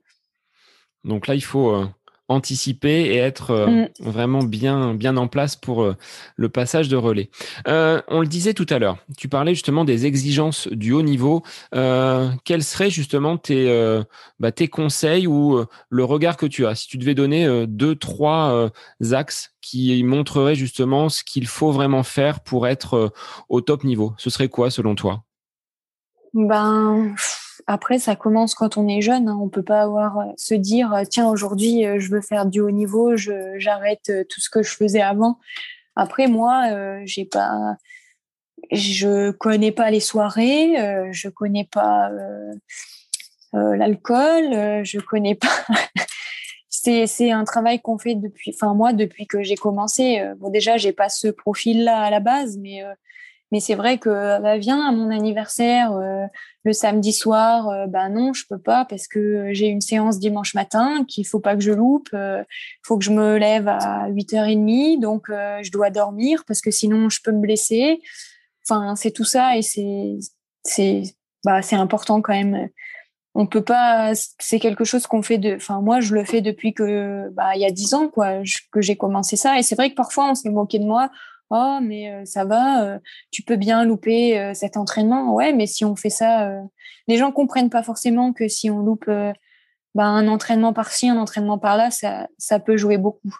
[1.03, 1.87] Donc là, il faut euh,
[2.27, 3.89] anticiper et être euh, mm.
[3.99, 5.95] vraiment bien, bien en place pour euh,
[6.35, 7.29] le passage de relais.
[7.67, 11.43] Euh, on le disait tout à l'heure, tu parlais justement des exigences du haut niveau.
[11.71, 13.65] quels seraient justement tes,
[14.39, 16.75] bah, tes conseils ou le regard que tu as?
[16.75, 18.69] Si tu devais donner deux, trois
[19.11, 23.13] axes qui montreraient justement ce qu'il faut vraiment faire pour être
[23.49, 25.23] au top niveau, ce serait quoi selon toi?
[26.33, 27.15] Ben
[27.67, 29.27] après, ça commence quand on est jeune.
[29.27, 29.39] Hein.
[29.41, 32.59] On peut pas avoir euh, se dire euh, tiens aujourd'hui euh, je veux faire du
[32.59, 35.39] haut niveau, j'arrête tout ce que je faisais avant.
[35.95, 36.65] Après moi,
[37.05, 37.77] j'ai pas,
[38.71, 40.75] je connais pas les soirées,
[41.11, 42.11] je connais pas
[43.53, 45.47] l'alcool, je connais pas.
[46.69, 50.21] c'est c'est un travail qu'on fait depuis, enfin moi depuis que j'ai commencé.
[50.37, 52.83] bon déjà j'ai pas ce profil là à la base, mais
[53.51, 56.25] mais c'est vrai que bah, viens à mon anniversaire euh,
[56.63, 61.05] le samedi soir, bah non, je peux pas parce que j'ai une séance dimanche matin
[61.07, 62.09] qu'il faut pas que je loupe.
[62.13, 62.43] Il euh,
[62.83, 67.19] faut que je me lève à 8h30, donc je dois dormir parce que sinon je
[67.23, 68.01] peux me blesser.
[68.67, 71.03] Enfin, c'est tout ça et c'est
[71.43, 72.69] bah important quand même.
[73.35, 74.13] On peut pas.
[74.39, 75.39] C'est quelque chose qu'on fait.
[75.55, 78.81] Enfin, moi, je le fais depuis que bah il y a dix ans quoi que
[78.81, 81.11] j'ai commencé ça et c'est vrai que parfois on s'est moqué de moi
[81.49, 82.99] oh mais ça va,
[83.31, 85.33] tu peux bien louper cet entraînement.
[85.33, 86.51] Ouais, mais si on fait ça,
[87.07, 89.09] les gens comprennent pas forcément que si on loupe
[89.95, 93.35] bah, un entraînement par-ci, un entraînement par-là, ça, ça peut jouer beaucoup.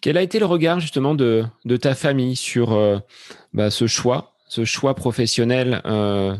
[0.00, 2.76] Quel a été le regard justement de, de ta famille sur
[3.52, 5.82] bah, ce choix, ce choix professionnel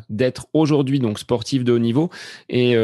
[0.09, 2.11] d'être aujourd'hui donc sportif de haut niveau?
[2.49, 2.77] Et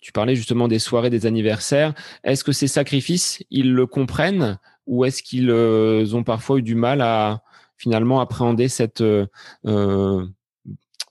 [0.00, 1.94] tu parlais justement des soirées, des anniversaires.
[2.24, 4.58] Est-ce que ces sacrifices, ils le comprennent?
[4.86, 7.42] Ou est-ce qu'ils euh, ont parfois eu du mal à
[7.76, 9.26] finalement appréhender cette euh,
[9.66, 10.26] euh,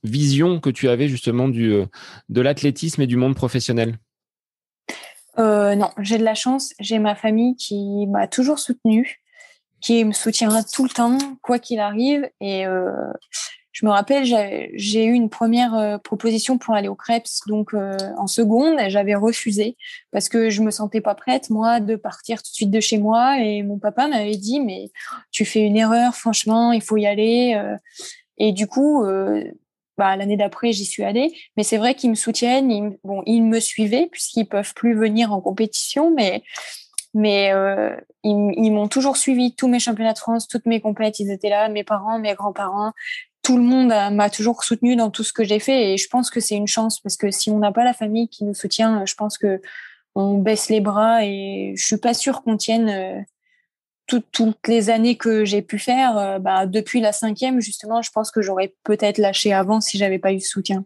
[0.03, 1.83] vision que tu avais justement du,
[2.29, 3.97] de l'athlétisme et du monde professionnel?
[5.37, 6.73] Non, j'ai de la chance.
[6.79, 9.21] J'ai ma famille qui m'a toujours soutenue,
[9.79, 12.29] qui me soutiendra tout le temps, quoi qu'il arrive.
[12.41, 12.65] Et
[13.71, 17.97] je me rappelle, j'ai eu une première euh, proposition pour aller au Krebs, donc euh,
[18.17, 19.77] en seconde, j'avais refusé
[20.11, 22.97] parce que je me sentais pas prête moi de partir tout de suite de chez
[22.97, 24.91] moi et mon papa m'avait dit mais
[25.31, 27.53] tu fais une erreur, franchement, il faut y aller.
[27.55, 27.77] Euh.
[28.37, 29.05] Et du coup,
[29.99, 31.31] bah, l'année d'après, j'y suis allée.
[31.57, 35.31] Mais c'est vrai qu'ils me soutiennent, ils, bon, ils me suivaient puisqu'ils peuvent plus venir
[35.31, 36.41] en compétition, mais
[37.13, 37.51] mais
[38.23, 41.49] ils, ils m'ont toujours suivi tous mes championnats de France, toutes mes compètes, ils étaient
[41.49, 42.93] là, mes parents, mes grands-parents,
[43.43, 46.29] tout le monde m'a toujours soutenu dans tout ce que j'ai fait et je pense
[46.29, 49.05] que c'est une chance parce que si on n'a pas la famille qui nous soutient,
[49.05, 49.61] je pense que
[50.15, 53.21] on baisse les bras et je suis pas sûre qu'on tienne euh,
[54.07, 56.17] toutes les années que j'ai pu faire.
[56.17, 60.19] Euh, bah, depuis la cinquième, justement, je pense que j'aurais peut-être lâché avant si j'avais
[60.19, 60.85] pas eu de soutien.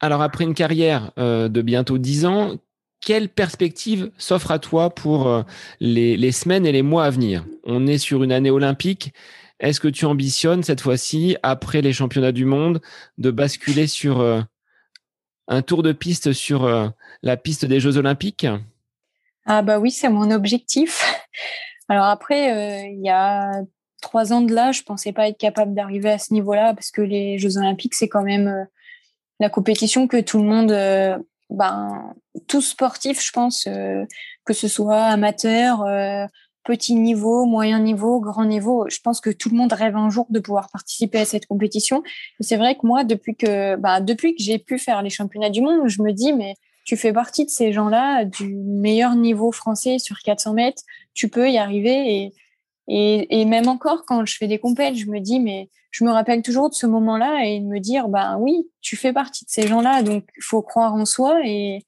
[0.00, 2.56] Alors après une carrière euh, de bientôt dix ans,
[3.00, 5.44] quelle perspective s'offre à toi pour
[5.80, 7.44] les semaines et les mois à venir?
[7.64, 9.12] On est sur une année olympique.
[9.60, 12.80] Est-ce que tu ambitionnes cette fois-ci, après les championnats du monde,
[13.18, 14.40] de basculer sur euh,
[15.48, 16.88] un tour de piste sur euh,
[17.22, 18.46] la piste des Jeux olympiques?
[19.46, 21.04] Ah bah oui, c'est mon objectif.
[21.88, 23.62] Alors après, euh, il y a
[24.00, 27.02] trois ans de là, je pensais pas être capable d'arriver à ce niveau-là parce que
[27.02, 28.66] les Jeux olympiques, c'est quand même
[29.38, 30.72] la compétition que tout le monde,
[31.50, 32.14] ben,
[32.48, 33.68] tous sportifs, je pense,
[34.44, 35.84] que ce soit amateur,
[36.64, 38.86] petit niveau, moyen niveau, grand niveau.
[38.88, 42.02] Je pense que tout le monde rêve un jour de pouvoir participer à cette compétition.
[42.40, 45.60] c'est vrai que moi, depuis que, bah, depuis que j'ai pu faire les championnats du
[45.60, 49.98] monde, je me dis, mais tu fais partie de ces gens-là, du meilleur niveau français
[49.98, 50.82] sur 400 mètres,
[51.14, 52.14] tu peux y arriver.
[52.14, 52.34] Et,
[52.88, 56.10] et, et même encore, quand je fais des compètes, je me dis, mais je me
[56.10, 59.50] rappelle toujours de ce moment-là et de me dire, bah oui, tu fais partie de
[59.50, 61.40] ces gens-là, donc il faut croire en soi.
[61.44, 61.84] Et,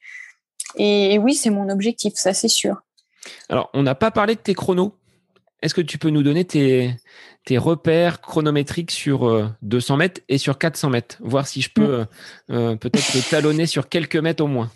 [0.76, 2.83] et oui, c'est mon objectif, ça c'est sûr.
[3.48, 4.94] Alors, on n'a pas parlé de tes chronos.
[5.64, 6.94] Est-ce que tu peux nous donner tes,
[7.56, 11.16] repères chronométriques sur 200 euh, mètres et sur 400 mètres?
[11.20, 11.90] Voir si je peux mm.
[11.90, 12.04] euh,
[12.50, 14.70] euh, peut-être te talonner sur quelques mètres au moins.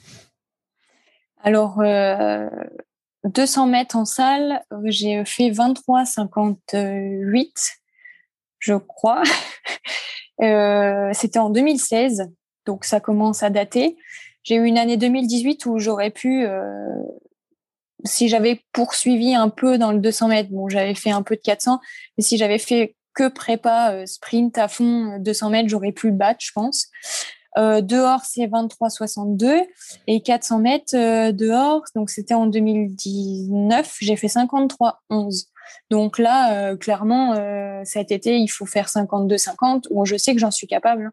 [1.42, 1.82] Alors,
[3.24, 7.50] 200 mètres en salle, j'ai fait 23,58,
[8.58, 9.22] je crois.
[11.12, 12.32] C'était en 2016,
[12.64, 13.98] donc ça commence à dater.
[14.42, 16.46] J'ai eu une année 2018 où j'aurais pu
[18.04, 21.40] si j'avais poursuivi un peu dans le 200 mètres, bon, j'avais fait un peu de
[21.40, 21.80] 400,
[22.16, 26.16] mais si j'avais fait que prépa euh, sprint à fond 200 mètres, j'aurais pu le
[26.16, 26.86] battre, je pense.
[27.56, 29.64] Euh, dehors, c'est 23,62
[30.06, 35.46] et 400 mètres euh, dehors, donc c'était en 2019, j'ai fait 53,11.
[35.90, 37.34] Donc là, clairement,
[37.84, 39.92] cet été, il faut faire 52-50.
[39.92, 41.12] Bon, je sais que j'en suis capable, hein,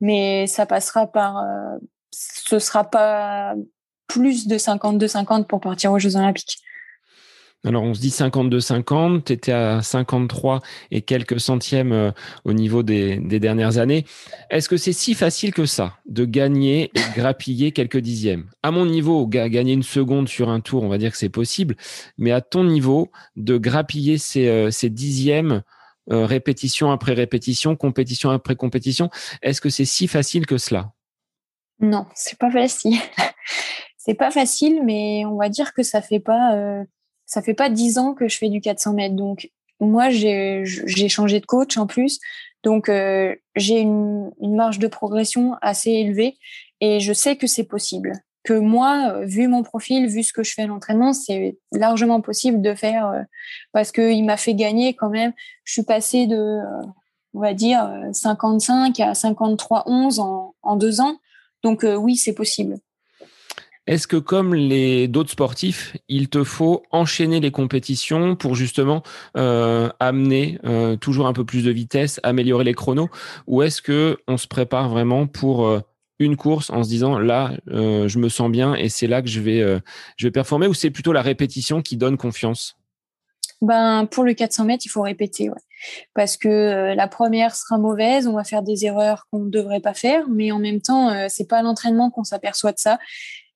[0.00, 1.42] mais ça passera par.
[2.12, 3.56] ce sera pas
[4.06, 6.58] plus de 52-50 pour partir aux Jeux Olympiques.
[7.64, 10.60] Alors, on se dit 52-50, tu étais à 53
[10.92, 12.12] et quelques centièmes euh,
[12.44, 14.04] au niveau des, dernières années.
[14.50, 18.48] Est-ce que c'est si facile que ça de gagner et grappiller quelques dixièmes?
[18.62, 21.76] À mon niveau, gagner une seconde sur un tour, on va dire que c'est possible,
[22.18, 25.62] mais à ton niveau, de grappiller ces, euh, dixièmes
[26.12, 29.10] euh, répétition après répétition, compétition après compétition,
[29.42, 30.92] est-ce que c'est si facile que cela?
[31.80, 32.96] Non, c'est pas facile
[34.06, 36.84] c'est pas facile, mais on va dire que ça fait pas euh,
[37.26, 39.16] ça fait pas dix ans que je fais du 400 mètres.
[39.16, 40.64] Donc moi j'ai
[41.08, 42.20] changé de coach en plus,
[42.62, 46.38] donc euh, j'ai une, marge de progression assez élevée
[46.80, 48.12] et je sais que c'est possible.
[48.44, 52.62] Que moi, vu mon profil, vu ce que je fais à l'entraînement, c'est largement possible
[52.62, 53.22] de faire euh,
[53.72, 55.32] parce qu'il m'a fait gagner quand même.
[55.64, 56.60] Je suis passée de,
[57.34, 61.18] on va dire, 55 à 53-11 en, en deux ans.
[61.64, 62.76] Donc oui, c'est possible.
[63.86, 69.02] Est-ce que comme les d'autres sportifs, il te faut enchaîner les compétitions pour justement
[69.36, 73.08] euh, amener euh, toujours un peu plus de vitesse, améliorer les chronos,
[73.46, 75.80] ou est-ce que on se prépare vraiment pour euh,
[76.18, 79.40] une course en se disant là, je me sens bien et c'est là que je
[79.40, 82.76] vais performer, ou c'est plutôt la répétition qui donne confiance?
[83.60, 85.50] Ben pour le 400 mètres, il faut répéter,
[86.14, 89.92] parce que la première sera mauvaise, on va faire des erreurs qu'on ne devrait pas
[89.92, 92.98] faire, mais en même temps, c'est pas l'entraînement qu'on s'aperçoit de ça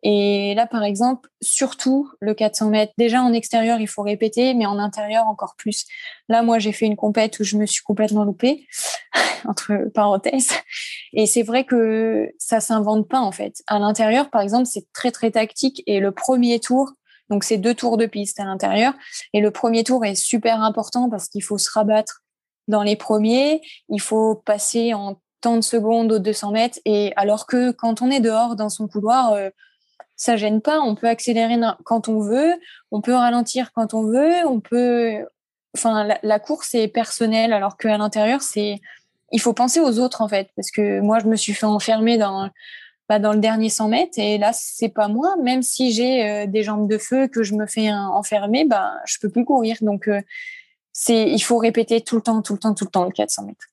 [0.03, 2.93] et là, par exemple, surtout le 400 mètres.
[2.97, 5.87] Déjà en extérieur, il faut répéter, mais en intérieur encore plus.
[6.29, 8.67] Là, moi, j'ai fait une compète où je me suis complètement loupée,
[9.49, 10.53] entre parenthèses.
[11.13, 13.63] Et c'est vrai que ça s'invente pas en fait.
[13.67, 15.83] À l'intérieur, par exemple, c'est très très tactique.
[15.87, 16.93] Et le premier tour,
[17.29, 18.95] donc c'est deux tours de piste à l'intérieur,
[19.35, 22.23] et le premier tour est super important parce qu'il faut se rabattre
[22.69, 23.61] dans les premiers.
[23.91, 26.79] Il faut passer en tant de secondes aux 200 mètres.
[26.85, 29.51] Et alors que quand on est dehors dans son couloir, euh,
[30.21, 30.81] ça gêne pas.
[30.81, 32.53] On peut accélérer quand on veut,
[32.91, 35.27] on peut ralentir quand on veut, on peut.
[35.75, 38.81] Enfin, la, course est personnelle, alors qu'à l'intérieur, c'est
[39.33, 42.19] il faut penser aux autres en fait, parce que moi, je me suis fait enfermer
[42.19, 42.51] dans
[43.09, 45.37] bah, dans le dernier 100 mètres et là, c'est pas moi.
[45.43, 49.19] Même si j'ai euh, des jambes de feu que je me fais enfermer, bah, je
[49.21, 49.79] peux plus courir.
[49.81, 50.21] Donc, euh,
[50.93, 53.47] c'est il faut répéter tout le temps, tout le temps, tout le temps le 400
[53.47, 53.70] mètres.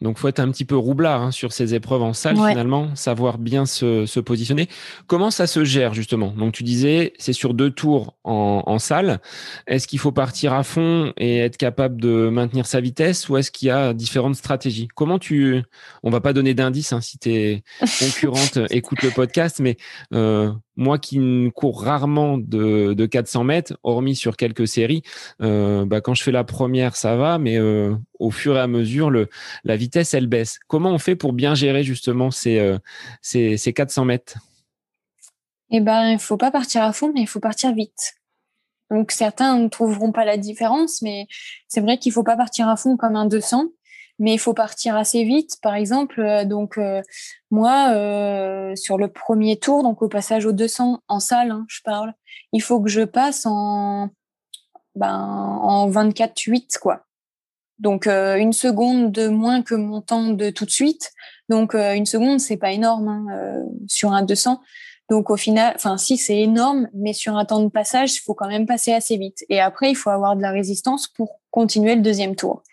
[0.00, 3.38] Donc, faut être un petit peu roublard hein, sur ces épreuves en salle finalement, savoir
[3.38, 4.68] bien se, positionner.
[5.06, 6.32] Comment ça se gère justement?
[6.36, 9.20] Donc, tu disais, c'est sur deux tours en, salle.
[9.66, 13.50] Est-ce qu'il faut partir à fond et être capable de maintenir sa vitesse, ou est-ce
[13.50, 14.88] qu'il y a différentes stratégies?
[14.94, 15.62] Comment tu
[16.04, 17.64] On va pas donner d'indices hein, si tes
[17.98, 19.76] concurrentes écoutent le podcast, mais
[20.14, 25.02] euh, moi qui ne cours rarement de, de 400 mètres, hormis sur quelques séries,
[25.42, 28.68] euh, bah, quand je fais la première, ça va, mais euh, au fur et à
[28.68, 30.60] mesure, la vitesse, elle baisse.
[30.68, 32.78] Comment on fait pour bien gérer justement ces, euh,
[33.20, 34.38] ces, ces 400 mètres?
[35.70, 38.14] Eh ben, il faut pas partir à fond, mais il faut partir vite.
[38.90, 41.26] Donc certains ne trouveront pas la différence, mais
[41.66, 43.66] c'est vrai qu'il faut pas partir à fond comme un 200
[44.18, 45.56] mais il faut partir assez vite.
[45.62, 47.02] Par exemple, euh, donc euh,
[47.50, 51.80] moi euh, sur le premier tour, donc au passage au 200 en salle, hein, je
[51.84, 52.12] parle,
[52.52, 54.10] il faut que je passe en
[54.94, 57.04] ben, en 24-8 quoi.
[57.78, 61.12] Donc une seconde de moins que mon temps de tout de suite.
[61.48, 64.60] Donc une seconde c'est pas énorme hein, sur un 200.
[65.08, 68.34] Donc au final, enfin si c'est énorme, mais sur un temps de passage, il faut
[68.34, 69.44] quand même passer assez vite.
[69.48, 72.64] Et après, il faut avoir de la résistance pour continuer le deuxième tour.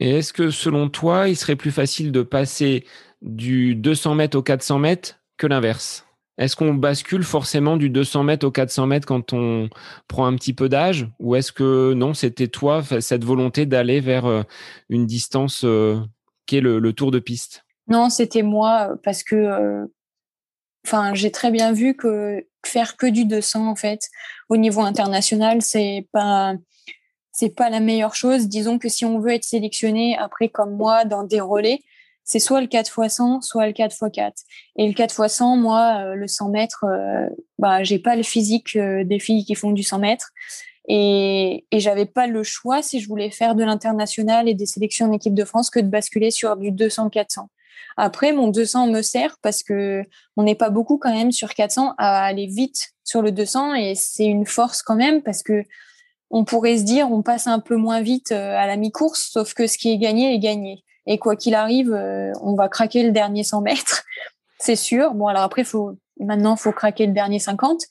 [0.00, 2.84] Et est-ce que selon toi, il serait plus facile de passer
[3.22, 6.04] du 200 mètres au 400 mètres que l'inverse?
[6.38, 9.68] Est-ce qu'on bascule forcément du 200 mètres au 400 mètres quand on
[10.06, 11.08] prend un petit peu d'âge?
[11.18, 14.42] Ou est-ce que non, c'était toi, cette volonté d'aller vers euh,
[14.88, 15.98] une distance euh,
[16.46, 17.64] qui est le, tour de piste?
[17.88, 19.84] Non, c'était moi parce que euh,
[21.14, 24.08] j'ai très bien vu que faire que du 200 en fait
[24.48, 26.54] au niveau international, c'est pas
[27.38, 28.48] c'est pas la meilleure chose.
[28.48, 31.78] Disons que si on veut être sélectionné après comme moi dans des relais,
[32.24, 34.34] c'est soit le 4 x 100, soit le 4 x 4.
[34.74, 37.28] Et le 4 x 100, moi, euh, le 100 mètres, euh,
[37.60, 40.30] bah, j'ai pas le physique euh, des filles qui font du 100 mètres.
[40.88, 45.06] Et, et j'avais pas le choix si je voulais faire de l'international et des sélections
[45.06, 47.46] en équipe de France que de basculer sur du 200-400.
[47.96, 50.02] Après, mon 200 me sert parce que
[50.36, 53.94] on n'est pas beaucoup quand même sur 400 à aller vite sur le 200 et
[53.94, 55.62] c'est une force quand même parce que
[56.30, 59.54] on pourrait se dire on passe un peu moins vite euh, à la mi-course, sauf
[59.54, 60.84] que ce qui est gagné est gagné.
[61.06, 64.04] Et quoi qu'il arrive, euh, on va craquer le dernier 100 mètres,
[64.58, 65.14] c'est sûr.
[65.14, 67.82] Bon, alors après, faut maintenant, faut craquer le dernier 50.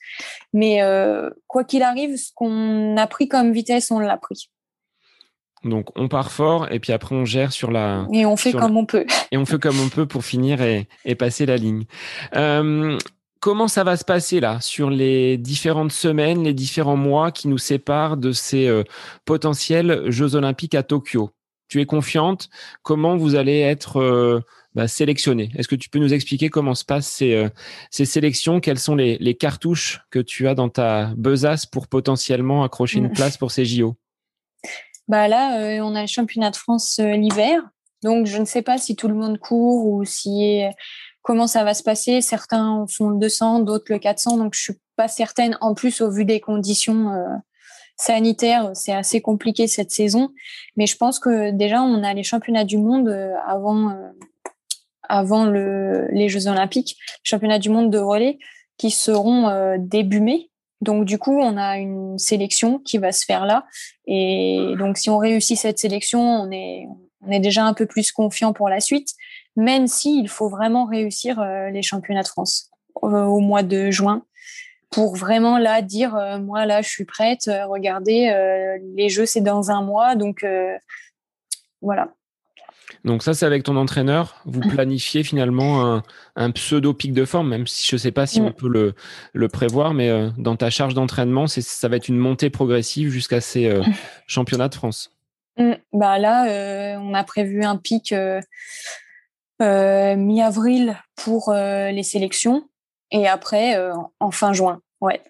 [0.52, 4.50] Mais euh, quoi qu'il arrive, ce qu'on a pris comme vitesse, on l'a pris.
[5.64, 8.06] Donc on part fort et puis après on gère sur la.
[8.12, 9.04] Et on fait comme on peut.
[9.32, 10.86] Et on fait comme on peut pour finir et,
[11.16, 11.84] passer la ligne.
[12.36, 12.96] Euh,
[13.40, 17.58] comment ça va se passer là sur les différentes semaines, les différents mois qui nous
[17.58, 18.84] séparent de ces euh,
[19.24, 21.30] potentiels Jeux olympiques à Tokyo?
[21.68, 22.48] Tu es confiante?
[22.82, 24.40] Comment vous allez être euh,
[24.74, 27.48] bah, sélectionné Est-ce que tu peux nous expliquer comment se passent ces, euh,
[27.90, 28.60] ces sélections?
[28.60, 33.12] Quelles sont les, les, cartouches que tu as dans ta besace pour potentiellement accrocher une
[33.12, 33.96] place pour ces JO
[35.08, 37.60] bah Là, on a le championnat de France l'hiver.
[38.02, 40.62] Donc, je ne sais pas si tout le monde court ou si
[41.22, 42.20] comment ça va se passer.
[42.20, 44.36] Certains font le 200, d'autres le 400.
[44.36, 45.56] Donc, je suis pas certaine.
[45.60, 47.36] En plus, au vu des conditions euh,
[47.96, 50.30] sanitaires, c'est assez compliqué cette saison.
[50.76, 54.08] Mais je pense que déjà, on a les championnats du monde euh, avant, euh,
[55.08, 58.38] avant le, les Jeux Olympiques, championnats du monde de relais
[58.76, 60.50] qui seront début mai.
[60.80, 63.66] Donc du coup, on a une sélection qui va se faire là.
[64.06, 66.86] Et donc si on réussit cette sélection, on est,
[67.26, 69.16] on est déjà un peu plus confiant pour la suite
[69.58, 72.70] même s'il faut vraiment réussir euh, les championnats de France
[73.02, 74.22] euh, au mois de juin
[74.90, 78.32] pour vraiment là dire euh, moi là je suis prête regardez
[78.96, 80.46] les jeux c'est dans un mois donc
[81.82, 82.14] voilà
[83.04, 84.42] donc ça, c'est avec ton entraîneur.
[84.44, 86.02] Vous planifiez finalement
[86.34, 88.54] un, pseudo pic de forme, même si je ne sais pas si on mm.
[88.54, 88.94] peut
[89.34, 93.72] le, prévoir, mais dans ta charge d'entraînement, ça va être une montée progressive jusqu'à ces
[94.26, 95.12] championnats de France.
[95.58, 95.74] Mm.
[95.92, 98.12] Bah là, on a prévu un pic
[99.60, 102.68] mi-avril pour euh, les sélections
[103.10, 104.80] et après euh, en fin juin.
[105.00, 105.20] Ouais.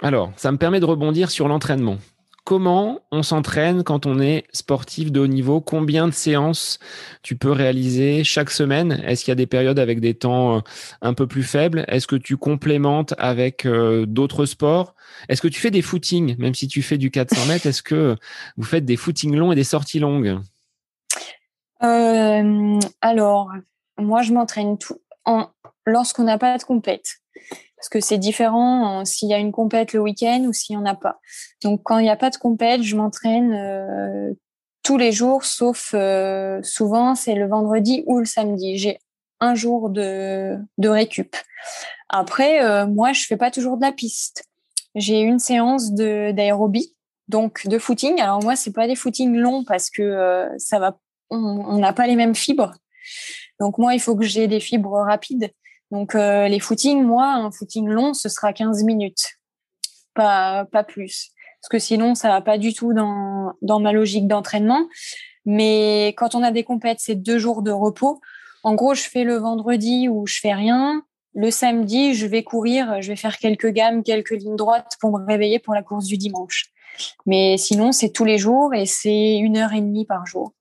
[0.00, 1.98] Alors, ça me permet de rebondir sur l'entraînement.
[2.44, 5.60] Comment on s'entraîne quand on est sportif de haut niveau?
[5.60, 6.78] Combien de séances
[7.22, 9.02] tu peux réaliser chaque semaine?
[9.04, 10.62] Est-ce qu'il y a des périodes avec des temps
[11.02, 11.84] un peu plus faibles?
[11.88, 14.94] Est-ce que tu complémentes avec d'autres sports?
[15.28, 16.36] Est-ce que tu fais des footings?
[16.38, 18.14] Même si tu fais du 400 mètres, est-ce que
[18.56, 20.38] vous faites des footings longs et des sorties longues?
[21.82, 23.50] Euh, alors,
[23.98, 25.48] moi, je m'entraîne tout en
[25.86, 27.06] lorsqu'on n'a pas de compète.
[27.76, 30.86] parce que c'est différent s'il y a une compète le week-end ou s'il n'y en
[30.86, 31.20] a pas.
[31.62, 34.32] Donc quand il n'y a pas de compète, je m'entraîne euh,
[34.82, 38.78] tous les jours, sauf euh, souvent c'est le vendredi ou le samedi.
[38.78, 38.98] J'ai
[39.40, 41.36] un jour de, de récup.
[42.08, 44.44] Après, euh, moi, je fais pas toujours de la piste.
[44.94, 46.94] J'ai une séance de d'aérobie,
[47.28, 48.20] donc de footing.
[48.20, 50.96] Alors moi, c'est pas des footings longs parce que ça va,
[51.30, 52.72] on n'a pas les mêmes fibres.
[53.60, 55.50] Donc moi, il faut que j'ai des fibres rapides.
[55.90, 59.38] Donc euh, les footings, moi, un footing long, ce sera 15 minutes,
[60.14, 64.26] pas pas plus, parce que sinon ça va pas du tout dans dans ma logique
[64.26, 64.88] d'entraînement.
[65.44, 68.20] Mais quand on a des compètes, c'est deux jours de repos.
[68.64, 71.04] En gros, je fais le vendredi où je fais rien.
[71.34, 75.24] Le samedi, je vais courir, je vais faire quelques gammes, quelques lignes droites pour me
[75.24, 76.72] réveiller pour la course du dimanche.
[77.26, 80.55] Mais sinon, c'est tous les jours et c'est une heure et demie par jour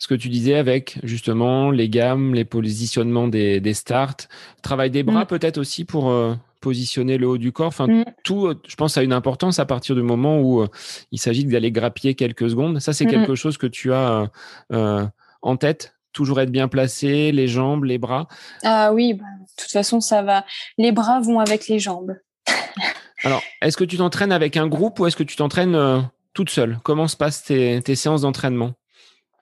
[0.00, 4.16] ce que tu disais avec justement les gammes, les positionnements des, des starts,
[4.62, 5.26] travail des bras mm.
[5.26, 7.66] peut-être aussi pour euh, positionner le haut du corps.
[7.66, 8.04] Enfin, mm.
[8.24, 10.68] tout, euh, je pense, a une importance à partir du moment où euh,
[11.12, 12.80] il s'agit d'aller grappiller quelques secondes.
[12.80, 14.30] Ça, c'est quelque chose que tu as
[14.70, 15.94] en tête.
[16.12, 18.26] Toujours être bien placé, les jambes, les bras.
[18.64, 20.44] Ah oui, bah, de toute façon, ça va.
[20.76, 22.16] Les bras vont avec les jambes.
[23.22, 26.78] Alors, est-ce que tu t'entraînes avec un groupe ou est-ce que tu t'entraînes toute seule?
[26.82, 28.72] Comment se passent tes, tes séances d'entraînement?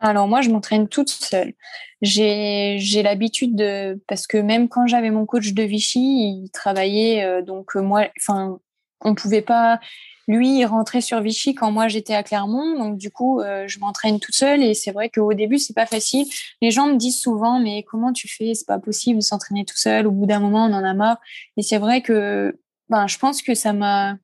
[0.01, 1.55] Alors moi, je m'entraîne toute seule.
[2.03, 7.43] J'ai l'habitude de parce que même quand j'avais mon coach de Vichy, il travaillait euh,
[7.43, 8.61] donc euh, moi, enfin,
[9.01, 9.81] on pouvait pas.
[10.29, 13.81] Lui, il rentrait sur Vichy quand moi j'étais à Clermont, donc du coup, euh, je
[13.81, 16.27] m'entraîne toute seule et c'est vrai qu'au début c'est pas facile.
[16.63, 18.55] Les gens me disent souvent, mais comment tu fais?
[18.55, 20.07] C'est pas possible de s'entraîner tout seul.
[20.07, 21.19] Au bout d'un moment, on en a marre.
[21.57, 22.57] Et c'est vrai que,
[22.91, 24.17] ben, je pense que ça m'a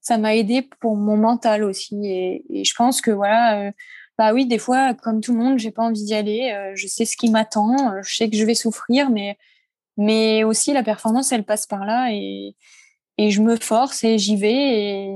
[0.00, 2.06] ça m'a aidé pour mon mental aussi.
[2.06, 3.72] Et je pense que voilà
[4.18, 6.50] bah oui, des fois, comme tout le monde, j'ai pas envie d'y aller.
[6.52, 10.72] Euh, je sais ce qui m'attend, euh, je sais que je vais souffrir, mais aussi
[10.72, 12.54] la performance, elle passe par là et
[13.18, 15.14] je me force et j'y vais et,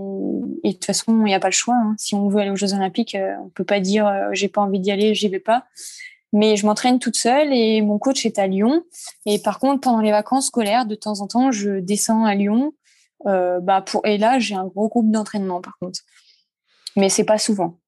[0.64, 1.76] de toute façon, il n'y a pas le choix.
[1.76, 1.94] Hein.
[1.98, 4.80] Si on veut aller aux Jeux Olympiques, euh, on peut pas dire j'ai pas envie
[4.80, 5.64] d'y aller, j'y vais pas.
[6.32, 8.84] Mais je m'entraîne toute seule et mon coach est à Lyon.
[9.26, 12.72] Et par contre, pendant les vacances scolaires, de temps en temps, je descends à Lyon.
[13.24, 16.00] bah pour et là, j'ai un gros groupe d'entraînement par contre,
[16.96, 17.80] mais c'est pas souvent.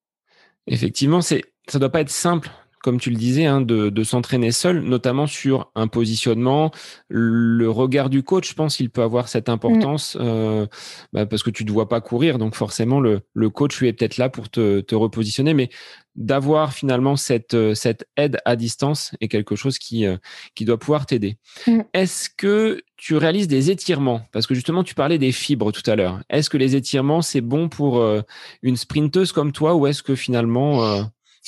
[0.66, 2.50] Effectivement, c'est ça doit pas être simple
[2.82, 6.70] comme tu le disais, hein, de, de s'entraîner seul, notamment sur un positionnement.
[7.08, 10.66] Le regard du coach, je pense qu'il peut avoir cette importance euh,
[11.12, 13.88] bah, parce que tu ne te vois pas courir, donc forcément le, le coach lui
[13.88, 15.70] est peut-être là pour te, te repositionner, mais
[16.14, 20.18] d'avoir finalement cette, cette aide à distance est quelque chose qui, euh,
[20.54, 21.38] qui doit pouvoir t'aider.
[21.66, 21.80] Mm.
[21.94, 24.20] Est-ce que tu réalises des étirements?
[24.32, 26.20] Parce que justement, tu parlais des fibres tout à l'heure.
[26.28, 28.20] Est-ce que les étirements, c'est bon pour euh,
[28.62, 31.02] une sprinteuse comme toi ou est-ce que finalement, euh,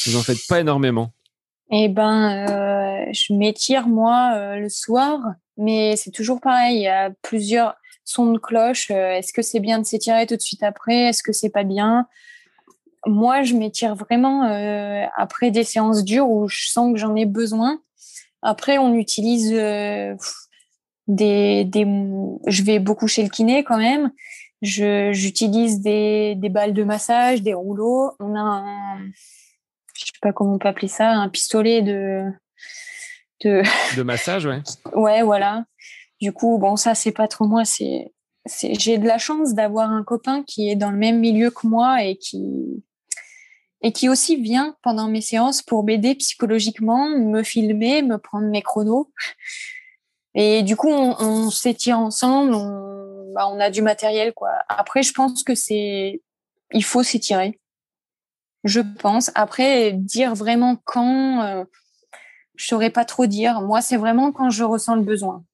[0.06, 1.12] vous n'en faites pas énormément?
[1.70, 5.20] Eh ben, euh, je m'étire moi euh, le soir,
[5.56, 6.76] mais c'est toujours pareil.
[6.76, 8.90] Il y a plusieurs sons de cloche.
[8.90, 11.64] Euh, est-ce que c'est bien de s'étirer tout de suite après Est-ce que c'est pas
[11.64, 12.06] bien?
[13.06, 14.44] Moi, je m'étire vraiment
[15.14, 17.82] après des séances dures où je sens que j'en ai besoin.
[18.40, 20.16] Après, on utilise des,
[21.66, 21.86] des.
[22.46, 24.10] Je vais beaucoup chez le kiné quand même.
[24.62, 28.12] j'utilise des, des balles de massage, des rouleaux.
[28.20, 29.00] On a un
[29.94, 32.24] je sais pas comment on peut appeler ça, un pistolet de
[33.42, 33.62] de,
[33.96, 34.62] de massage, ouais.
[34.94, 35.64] ouais, voilà.
[36.20, 37.64] Du coup, bon, ça c'est pas trop moi.
[37.64, 38.12] C'est,
[38.46, 41.66] c'est, j'ai de la chance d'avoir un copain qui est dans le même milieu que
[41.66, 42.82] moi et qui
[43.82, 48.62] et qui aussi vient pendant mes séances pour m'aider psychologiquement, me filmer, me prendre mes
[48.62, 49.12] chronos.
[50.34, 54.52] Et du coup, on, on s'étire ensemble, on, bah, on a du matériel, quoi.
[54.70, 56.22] Après, je pense que c'est,
[56.72, 57.60] il faut s'étirer
[58.64, 59.30] je pense.
[59.34, 61.64] Après, dire vraiment quand, euh,
[62.56, 63.60] je saurais pas trop dire.
[63.60, 65.44] Moi, c'est vraiment quand je ressens le besoin.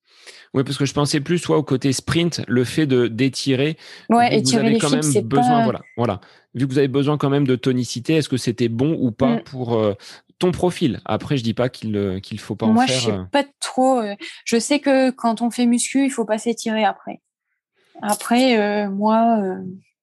[0.55, 3.77] Oui, parce que je pensais plus soit au côté sprint, le fait de d'étirer.
[4.09, 6.21] Ouais, étirer vous avez quand même besoin, voilà, voilà.
[6.55, 9.37] Vu que vous avez besoin quand même de tonicité, est-ce que c'était bon ou pas
[9.37, 9.43] mm.
[9.45, 9.95] pour euh,
[10.41, 11.01] ton profil?
[11.05, 12.75] Après, je dis pas qu'il euh, qu'il faut pas en faire.
[12.75, 14.03] Moi, je sais pas trop.
[14.45, 17.21] je sais que quand on fait muscu, il faut pas s'étirer après.
[18.03, 19.57] Après, moi,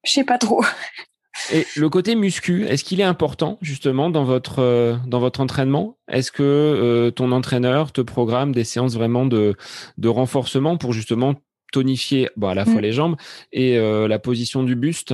[0.05, 0.63] je sais pas trop.
[1.51, 5.97] Et le côté muscu, est-ce qu'il est important justement dans votre euh, dans votre entraînement?
[6.07, 9.55] Est-ce que euh, ton entraîneur te programme des séances vraiment de
[9.97, 11.35] de renforcement pour justement
[11.71, 12.81] tonifier bon, à la fois mm.
[12.81, 13.15] les jambes
[13.51, 15.13] et euh, la position du buste?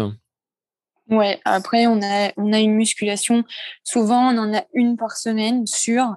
[1.09, 3.43] Ouais, après on a on a une musculation.
[3.83, 6.15] Souvent on en a une par semaine sur.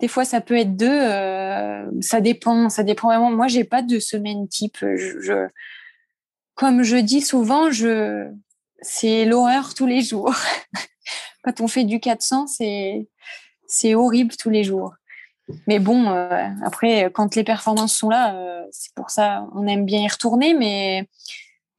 [0.00, 1.00] Des fois ça peut être deux.
[2.00, 3.32] ça dépend, ça dépend vraiment.
[3.32, 4.78] Moi j'ai pas de semaine type.
[4.80, 5.48] je,
[6.54, 8.30] comme je dis souvent, je
[8.80, 10.34] c'est l'horreur tous les jours.
[11.42, 13.08] Quand on fait du 400, c'est
[13.66, 14.94] c'est horrible tous les jours.
[15.66, 16.08] Mais bon,
[16.64, 20.54] après, quand les performances sont là, c'est pour ça, on aime bien y retourner.
[20.54, 21.06] Mais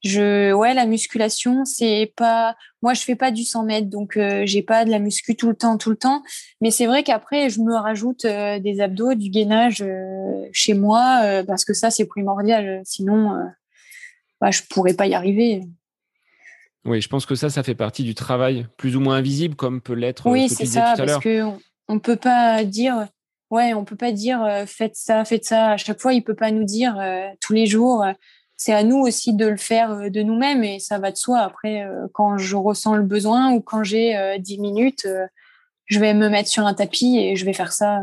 [0.02, 4.44] je, ouais, la musculation, c'est pas, moi, je fais pas du 100 mètres, donc euh,
[4.46, 6.22] j'ai pas de la muscu tout le temps, tout le temps.
[6.62, 11.42] Mais c'est vrai qu'après, je me rajoute euh, des abdos, du gainage euh, chez moi,
[11.46, 12.80] parce que ça, c'est primordial.
[12.84, 13.32] Sinon,
[14.40, 15.62] bah, je pourrais pas y arriver.
[16.84, 19.80] Oui, je pense que ça, ça fait partie du travail plus ou moins invisible, comme
[19.80, 20.26] peut l'être.
[20.26, 21.42] Oui, c'est ça, parce que
[21.88, 23.06] on, peut pas dire,
[23.50, 25.72] ouais, on peut pas dire faites ça, faites ça.
[25.72, 26.96] À chaque fois, il peut pas nous dire
[27.40, 28.04] tous les jours
[28.60, 31.38] c'est à nous aussi de le faire euh, de nous-mêmes et ça va de soi.
[31.38, 35.08] Après, euh, quand je ressens le besoin ou quand j'ai 10 euh, minutes,
[35.86, 38.02] je vais me mettre sur un tapis et je vais faire ça.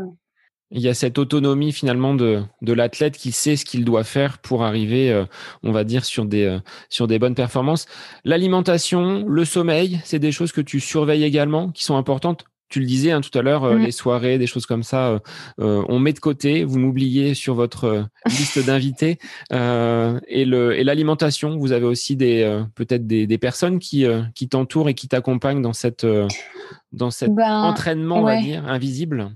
[0.70, 4.38] Il y a cette autonomie finalement de, de l'athlète qui sait ce qu'il doit faire
[4.38, 5.24] pour arriver,
[5.62, 6.58] on va dire, sur des,
[6.90, 7.86] sur des bonnes performances.
[8.24, 12.86] L'alimentation, le sommeil, c'est des choses que tu surveilles également, qui sont importantes tu le
[12.86, 13.84] disais hein, tout à l'heure, euh, mmh.
[13.84, 15.18] les soirées, des choses comme ça, euh,
[15.60, 16.64] euh, on met de côté.
[16.64, 19.18] Vous m'oubliez sur votre liste d'invités.
[19.50, 24.04] et l'alimentation, vous avez aussi des peut-être des, personnes qui,
[24.34, 26.06] qui t'entourent et qui t'accompagnent dans cette
[26.92, 29.30] dans cet ben, entraînement, on va dire, invisible.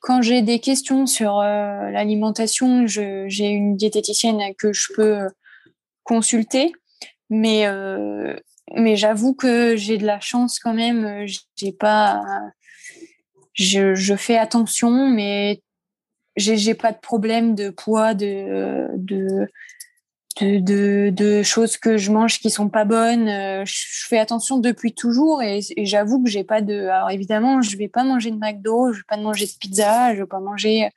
[0.00, 5.28] Quand j'ai des questions sur l'alimentation, j'ai une diététicienne que je peux
[6.04, 6.72] consulter,
[7.28, 7.66] mais
[8.74, 11.26] mais j'avoue que j'ai de la chance quand même.
[11.78, 12.22] Pas,
[13.52, 15.60] je, je, fais attention, mais
[16.36, 19.48] j'ai pas de problème de poids, de, de,
[20.40, 23.28] de, de, choses que je mange qui sont pas bonnes.
[23.64, 26.86] Je fais attention depuis toujours et, j'avoue que j'ai pas de.
[26.88, 30.20] Alors évidemment, je vais pas manger de McDo, je vais pas manger de pizza, je
[30.20, 30.88] vais pas manger.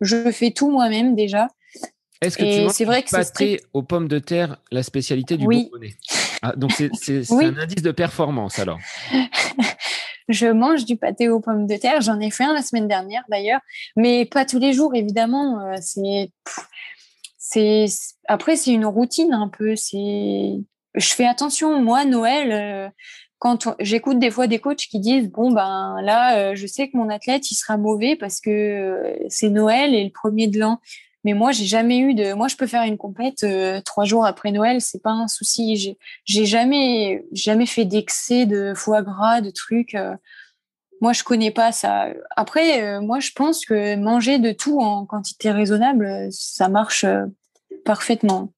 [0.00, 1.48] Je fais tout moi-même déjà.
[2.20, 5.70] Est-ce que tu manges vrai que pâté aux pommes de terre, la spécialité du oui.
[6.42, 6.90] Ah, donc c'est
[7.32, 8.78] un indice de performance alors.
[10.28, 12.00] je mange du pâté aux pommes de terre.
[12.00, 13.60] J'en ai fait un la semaine dernière d'ailleurs,
[13.96, 15.60] mais pas tous les jours évidemment.
[15.60, 15.76] Euh,
[18.26, 19.76] après c'est une routine un peu.
[19.76, 20.60] C'est
[20.94, 22.52] je fais attention moi Noël.
[22.52, 22.88] Euh,
[23.38, 26.96] quand j'écoute des fois des coachs qui disent bon ben là euh, je sais que
[26.96, 30.80] mon athlète il sera mauvais parce que c'est Noël et le premier de l'an
[31.24, 32.34] mais moi, j'ai jamais eu de.
[32.34, 35.96] Moi, je peux faire une compète euh, trois jours après Noël, c'est pas un souci.
[36.26, 39.94] J'ai, jamais, jamais fait d'excès de foie gras, de trucs.
[39.94, 40.14] Euh.
[41.00, 42.08] moi, je connais pas ça.
[42.36, 47.06] Après, euh, moi, je pense que manger de tout en quantité raisonnable, ça marche
[47.84, 48.52] parfaitement.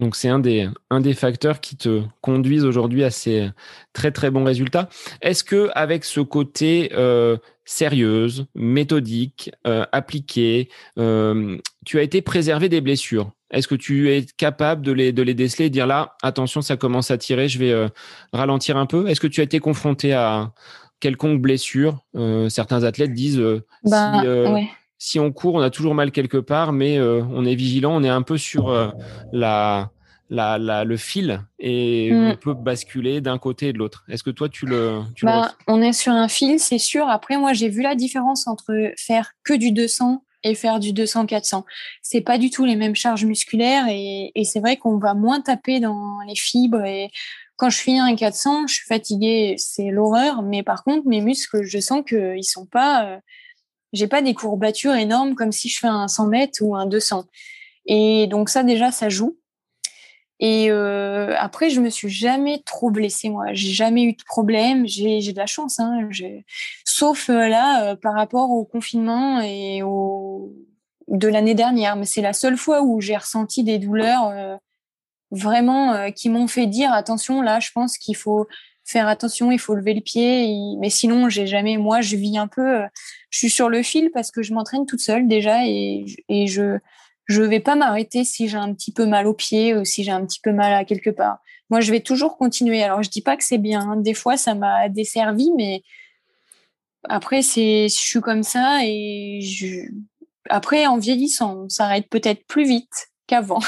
[0.00, 3.50] Donc c'est un des, un des facteurs qui te conduisent aujourd'hui à ces
[3.92, 4.88] très très bons résultats.
[5.20, 7.36] Est-ce que avec ce côté euh,
[7.66, 13.30] sérieuse, méthodique, euh, appliquée, euh, tu as été préservé des blessures?
[13.50, 16.78] Est-ce que tu es capable de les, de les déceler et dire là, attention, ça
[16.78, 17.88] commence à tirer, je vais
[18.32, 19.08] ralentir un peu?
[19.08, 20.52] Est-ce que tu as été confronté à
[21.00, 21.98] quelconque blessure?
[22.48, 23.42] Certains athlètes disent
[23.82, 24.68] bah, si
[25.16, 28.08] on court, on a toujours mal quelque part, mais euh, on est vigilant, on est
[28.08, 28.90] un peu sur euh,
[29.32, 29.90] la,
[30.28, 32.30] la, le fil et mm.
[32.30, 34.04] on peut basculer d'un côté et de l'autre.
[34.08, 35.00] Est-ce que toi, tu le...
[35.14, 37.08] Tu bah, on est sur un fil, c'est sûr.
[37.08, 41.64] Après, moi, j'ai vu la différence entre faire que du 200 et faire du 200-400.
[42.02, 45.40] C'est pas du tout les mêmes charges musculaires et, et c'est vrai qu'on va moins
[45.40, 47.10] taper dans les fibres et
[47.56, 51.62] quand je finis un 400, je suis fatiguée, c'est l'horreur, mais par contre, mes muscles,
[51.62, 53.20] je sens qu'ils sont pas...
[53.92, 57.24] J'ai pas des courbatures énormes comme si je fais un 100 mètres ou un 200.
[57.86, 59.36] Et donc ça déjà, ça joue.
[60.40, 63.52] Et euh, après, je me suis jamais trop blessée moi.
[63.52, 64.86] J'ai jamais eu de problème.
[64.86, 66.08] J'ai de la chance, hein.
[66.84, 70.50] sauf euh, là euh, par rapport au confinement et au
[71.08, 71.94] de l'année dernière.
[71.96, 74.58] Mais c'est la seule fois où j'ai ressenti des douleurs
[75.30, 77.60] vraiment qui m'ont fait dire attention là.
[77.60, 78.46] Je pense qu'il faut
[78.84, 80.76] faire attention, il faut lever le pied.
[80.78, 81.76] Mais sinon, j'ai jamais.
[81.76, 82.84] Moi, je vis un peu.
[83.30, 86.78] Je suis sur le fil parce que je m'entraîne toute seule déjà et, je
[87.26, 90.10] je vais pas m'arrêter si j'ai un petit peu mal au pied ou si j'ai
[90.10, 91.38] un petit peu mal à quelque part.
[91.68, 92.82] Moi, je vais toujours continuer.
[92.82, 93.88] Alors, je dis pas que c'est bien.
[93.88, 93.96] Hein.
[93.98, 95.84] Des fois, ça m'a desservi, mais
[97.08, 99.40] après, c'est, je suis comme ça et
[100.48, 103.60] après, en vieillissant, on s'arrête peut-être plus vite qu'avant.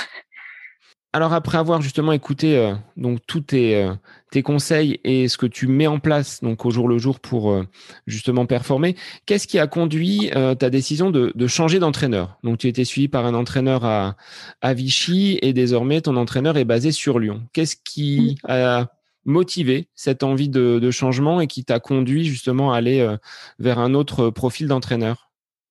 [1.15, 3.93] Alors après avoir justement écouté euh, donc tous tes, euh,
[4.33, 7.53] tes, conseils et ce que tu mets en place donc au jour le jour pour
[7.53, 7.67] euh,
[8.07, 12.39] justement performer, qu'est-ce qui a conduit ta décision de, de changer d'entraîneur?
[12.43, 14.17] Donc tu étais suivi par un entraîneur à,
[14.61, 17.43] à Vichy et désormais ton entraîneur est basé sur Lyon.
[17.53, 18.89] Qu'est-ce qui a
[19.25, 23.17] motivé cette envie de, de changement et qui t'a conduit justement à aller
[23.59, 25.31] vers un autre profil d'entraîneur?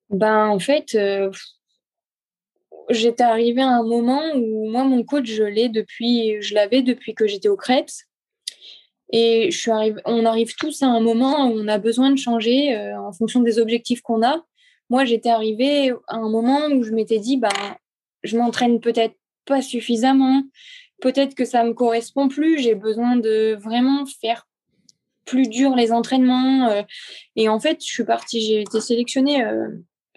[0.09, 0.95] Ben en fait
[2.93, 7.13] j'étais arrivée à un moment où moi, mon coach, je l'ai depuis, je l'avais depuis
[7.13, 7.89] que j'étais au Crêpes.
[9.13, 12.17] Et je suis arrivée, on arrive tous à un moment où on a besoin de
[12.17, 14.45] changer euh, en fonction des objectifs qu'on a.
[14.89, 17.49] moi, j'étais arrivée à un moment où je m'étais dit, ben,
[18.23, 20.43] je m'entraîne peut-être pas suffisamment,
[21.01, 24.47] peut-être que ça me correspond plus, j'ai besoin de vraiment faire
[25.25, 26.69] plus dur les entraînements.
[26.69, 26.83] Euh,
[27.35, 29.67] et en fait, je suis partie, j'ai été sélectionnée euh,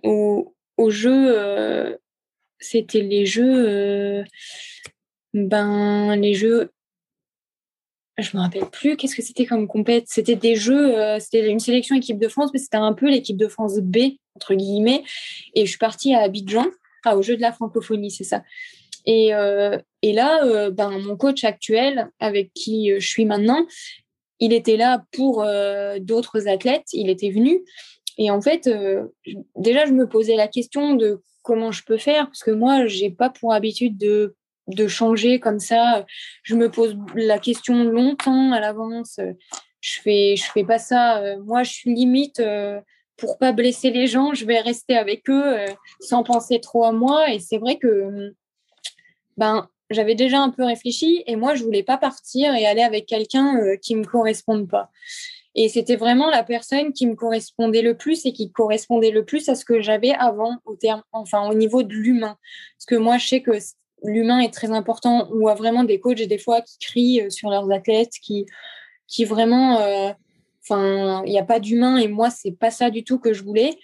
[0.02, 1.96] au, au, jeu, euh,
[2.58, 4.24] c'était les jeux,
[5.32, 6.70] ben, les jeux
[8.18, 10.04] je me rappelle plus qu'est-ce que c'était comme compète.
[10.08, 13.48] C'était des jeux, c'était une sélection équipe de France, mais c'était un peu l'équipe de
[13.48, 15.02] France B entre guillemets.
[15.54, 16.66] Et je suis partie à Abidjan,
[17.04, 18.42] ah, au jeu de la francophonie, c'est ça.
[19.06, 19.32] Et,
[20.02, 23.66] et là, ben mon coach actuel, avec qui je suis maintenant,
[24.40, 27.64] il était là pour euh, d'autres athlètes, il était venu.
[28.18, 29.04] Et en fait, euh,
[29.56, 33.10] déjà, je me posais la question de comment je peux faire, parce que moi, j'ai
[33.10, 34.34] pas pour habitude de,
[34.68, 36.04] de changer comme ça.
[36.42, 39.20] Je me pose la question longtemps à l'avance.
[39.80, 41.36] Je fais, je fais pas ça.
[41.44, 42.42] Moi, je suis limite
[43.16, 44.34] pour pas blesser les gens.
[44.34, 45.56] Je vais rester avec eux
[46.00, 47.30] sans penser trop à moi.
[47.30, 48.32] Et c'est vrai que,
[49.36, 53.06] ben, j'avais déjà un peu réfléchi et moi, je voulais pas partir et aller avec
[53.06, 54.90] quelqu'un euh, qui me corresponde pas.
[55.54, 59.48] Et c'était vraiment la personne qui me correspondait le plus et qui correspondait le plus
[59.48, 62.36] à ce que j'avais avant au terme, enfin au niveau de l'humain.
[62.76, 63.52] Parce que moi, je sais que
[64.04, 65.28] l'humain est très important.
[65.32, 68.46] On voit vraiment des coachs des fois qui crient euh, sur leurs athlètes, qui,
[69.08, 70.10] qui vraiment, euh,
[70.62, 73.42] enfin, il n'y a pas d'humain et moi, c'est pas ça du tout que je
[73.42, 73.76] voulais.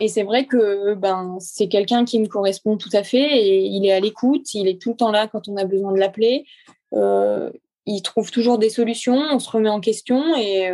[0.00, 3.86] Et c'est vrai que ben, c'est quelqu'un qui me correspond tout à fait et il
[3.86, 6.44] est à l'écoute, il est tout le temps là quand on a besoin de l'appeler.
[6.92, 7.50] Euh,
[7.86, 10.70] il trouve toujours des solutions, on se remet en question et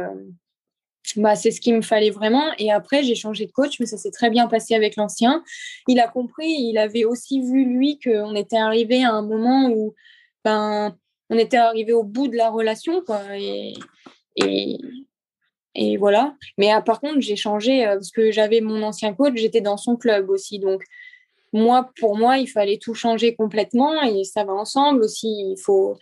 [1.16, 2.52] bah, c'est ce qu'il me fallait vraiment.
[2.58, 5.42] Et après, j'ai changé de coach, mais ça s'est très bien passé avec l'ancien.
[5.88, 9.94] Il a compris, il avait aussi vu, lui, qu'on était arrivé à un moment où
[10.44, 10.96] ben,
[11.30, 13.02] on était arrivé au bout de la relation.
[13.02, 13.74] Quoi, et,
[15.74, 16.36] et voilà.
[16.58, 19.76] Mais ah, par contre, j'ai changé euh, parce que j'avais mon ancien coach, j'étais dans
[19.76, 20.58] son club aussi.
[20.58, 20.84] Donc,
[21.52, 25.28] moi, pour moi, il fallait tout changer complètement et ça va ensemble aussi.
[25.28, 25.98] Il faut,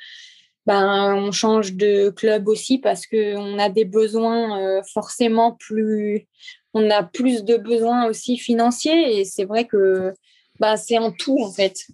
[0.66, 6.26] ben, on change de club aussi parce qu'on a des besoins euh, forcément plus,
[6.72, 10.14] on a plus de besoins aussi financiers et c'est vrai que
[10.60, 11.86] ben, c'est en tout en fait.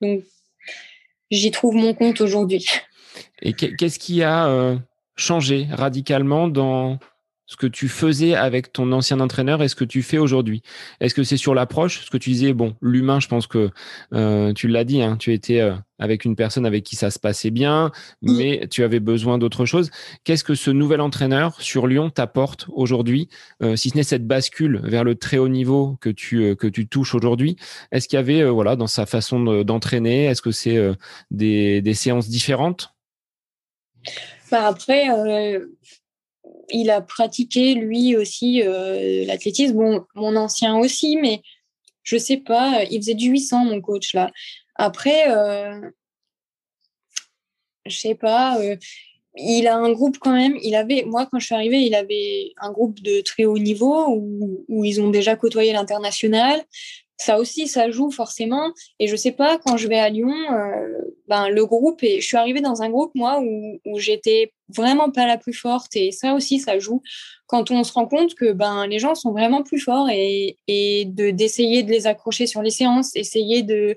[0.00, 0.24] Donc,
[1.30, 2.66] j'y trouve mon compte aujourd'hui.
[3.42, 4.76] Et qu'est-ce qui a euh,
[5.16, 6.98] changé radicalement dans
[7.46, 10.62] ce que tu faisais avec ton ancien entraîneur et ce que tu fais aujourd'hui.
[11.00, 12.04] Est-ce que c'est sur l'approche?
[12.04, 13.70] Ce que tu disais, bon, l'humain, je pense que
[14.12, 17.18] euh, tu l'as dit, hein, tu étais euh, avec une personne avec qui ça se
[17.18, 17.92] passait bien,
[18.22, 19.90] mais tu avais besoin d'autre chose.
[20.24, 23.28] Qu'est-ce que ce nouvel entraîneur sur Lyon t'apporte aujourd'hui,
[23.62, 26.88] euh, si ce n'est cette bascule vers le très haut niveau que tu, que tu
[26.88, 27.56] touches aujourd'hui?
[27.92, 30.78] Est-ce qu'il y avait, voilà, dans sa façon d'entraîner, est-ce que c'est
[31.30, 32.94] des, des séances différentes?
[34.50, 35.08] Bah après,
[36.70, 39.74] il a pratiqué lui aussi euh, l'athlétisme.
[39.74, 41.42] Bon, mon ancien aussi, mais
[42.02, 42.84] je sais pas.
[42.90, 44.30] Il faisait du 800, mon coach là.
[44.76, 45.90] Après, euh,
[47.86, 48.58] je sais pas.
[48.60, 48.76] Euh,
[49.36, 50.56] il a un groupe quand même.
[50.62, 54.06] Il avait, moi, quand je suis arrivée, il avait un groupe de très haut niveau
[54.08, 56.62] où, où ils ont déjà côtoyé l'international
[57.16, 58.72] ça aussi, ça joue forcément.
[58.98, 62.26] Et je sais pas, quand je vais à Lyon, euh, ben, le groupe, et je
[62.26, 65.94] suis arrivée dans un groupe, moi, où, où j'étais vraiment pas la plus forte.
[65.96, 67.02] Et ça aussi, ça joue.
[67.46, 71.04] Quand on se rend compte que ben, les gens sont vraiment plus forts et, et
[71.04, 73.96] de, d'essayer de les accrocher sur les séances, essayer de,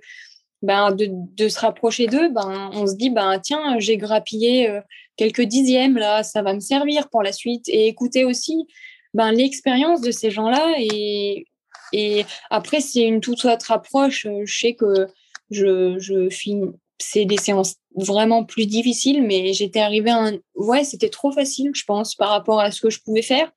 [0.62, 4.82] ben, de, de se rapprocher d'eux, ben, on se dit, ben, tiens, j'ai grappillé euh,
[5.16, 7.68] quelques dixièmes, là, ça va me servir pour la suite.
[7.68, 8.68] Et écouter aussi
[9.14, 11.48] ben, l'expérience de ces gens-là et
[11.94, 14.26] et après, c'est une toute autre approche.
[14.26, 15.08] Euh, je sais que
[15.50, 20.34] je, je finis, c'est des séances vraiment plus difficiles, mais j'étais arrivée à un.
[20.56, 23.52] Ouais, c'était trop facile, je pense, par rapport à ce que je pouvais faire.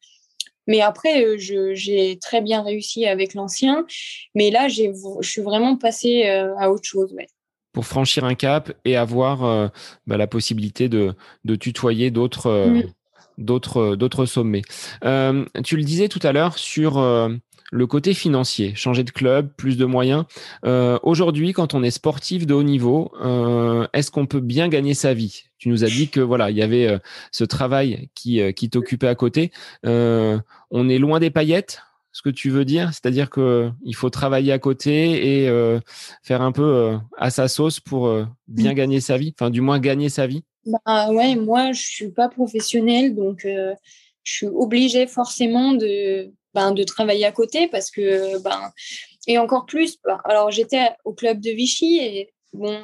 [0.66, 1.36] Mais après, euh,
[1.74, 3.86] j'ai très bien réussi avec l'ancien.
[4.34, 7.12] Mais là, je suis vraiment passée euh, à autre chose.
[7.14, 7.26] Ouais.
[7.72, 9.70] Pour franchir un cap et avoir
[10.06, 11.14] bah, la possibilité de,
[11.44, 12.66] de tutoyer d'autres.
[12.68, 12.92] Mm.
[13.40, 14.62] D'autres d'autres sommets.
[15.02, 16.98] tu le disais tout à l'heure sur
[17.70, 20.24] le côté financier, changer de club, plus de moyens.
[20.64, 24.94] Euh, aujourd'hui, quand on est sportif de haut niveau, euh, est-ce qu'on peut bien gagner
[24.94, 25.44] sa vie?
[25.58, 26.98] Tu nous as dit que voilà, il y avait euh,
[27.30, 29.52] ce travail qui, qui t'occupait à côté.
[29.84, 31.82] on est loin des paillettes
[32.12, 35.80] ce que tu veux dire, c'est-à-dire que il faut travailler à côté et
[36.24, 38.12] faire un peu à sa sauce pour
[38.48, 38.74] bien mmh.
[38.74, 40.42] gagner sa vie, enfin du moins gagner sa vie?
[40.66, 43.74] Bah ouais, moi je suis pas professionnelle, donc je
[44.24, 48.70] suis obligée forcément de ben, de travailler à côté parce que ben
[49.26, 52.78] et encore plus ben, alors j'étais au club de Vichy et bon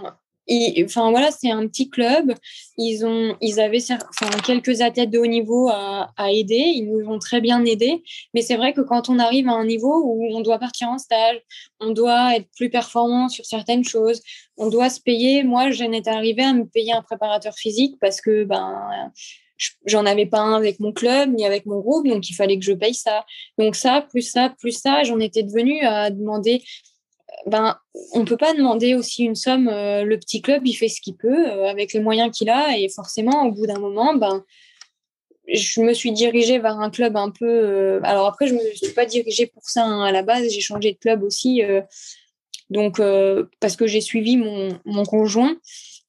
[0.84, 2.32] enfin voilà, c'est un petit club.
[2.78, 6.54] Ils ont, ils avaient enfin, quelques athlètes de haut niveau à, à, aider.
[6.54, 8.02] Ils nous ont très bien aidés.
[8.34, 10.98] Mais c'est vrai que quand on arrive à un niveau où on doit partir en
[10.98, 11.40] stage,
[11.80, 14.22] on doit être plus performant sur certaines choses,
[14.56, 15.42] on doit se payer.
[15.42, 19.12] Moi, j'en étais arrivée à me payer un préparateur physique parce que ben
[19.86, 22.64] j'en avais pas un avec mon club ni avec mon groupe, donc il fallait que
[22.64, 23.24] je paye ça.
[23.58, 26.62] Donc ça, plus ça, plus ça, j'en étais devenue à demander
[27.44, 27.78] ben,
[28.12, 29.68] on peut pas demander aussi une somme.
[29.68, 32.78] Euh, le petit club, il fait ce qu'il peut euh, avec les moyens qu'il a,
[32.78, 34.44] et forcément, au bout d'un moment, ben,
[35.52, 37.46] je me suis dirigée vers un club un peu.
[37.46, 40.48] Euh, alors après, je me suis pas dirigée pour ça hein, à la base.
[40.50, 41.62] J'ai changé de club aussi,
[42.70, 43.00] donc
[43.60, 45.56] parce que j'ai suivi mon, mon, conjoint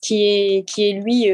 [0.02, 1.28] qui est qui est lui,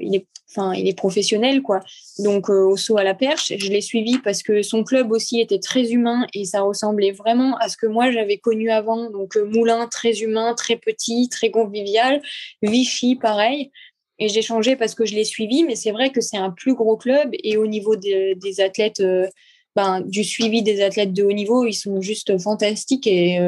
[0.00, 1.80] il est enfin, il est professionnel, quoi.
[2.18, 5.40] Donc, euh, au saut à la perche, je l'ai suivi parce que son club aussi
[5.40, 9.10] était très humain et ça ressemblait vraiment à ce que moi j'avais connu avant.
[9.10, 12.22] Donc, euh, Moulin, très humain, très petit, très convivial.
[12.62, 13.70] Vichy, pareil.
[14.18, 16.74] Et j'ai changé parce que je l'ai suivi, mais c'est vrai que c'est un plus
[16.74, 19.26] gros club et au niveau des athlètes, euh,
[19.76, 23.46] ben, du suivi des athlètes de haut niveau, ils sont juste fantastiques et, euh,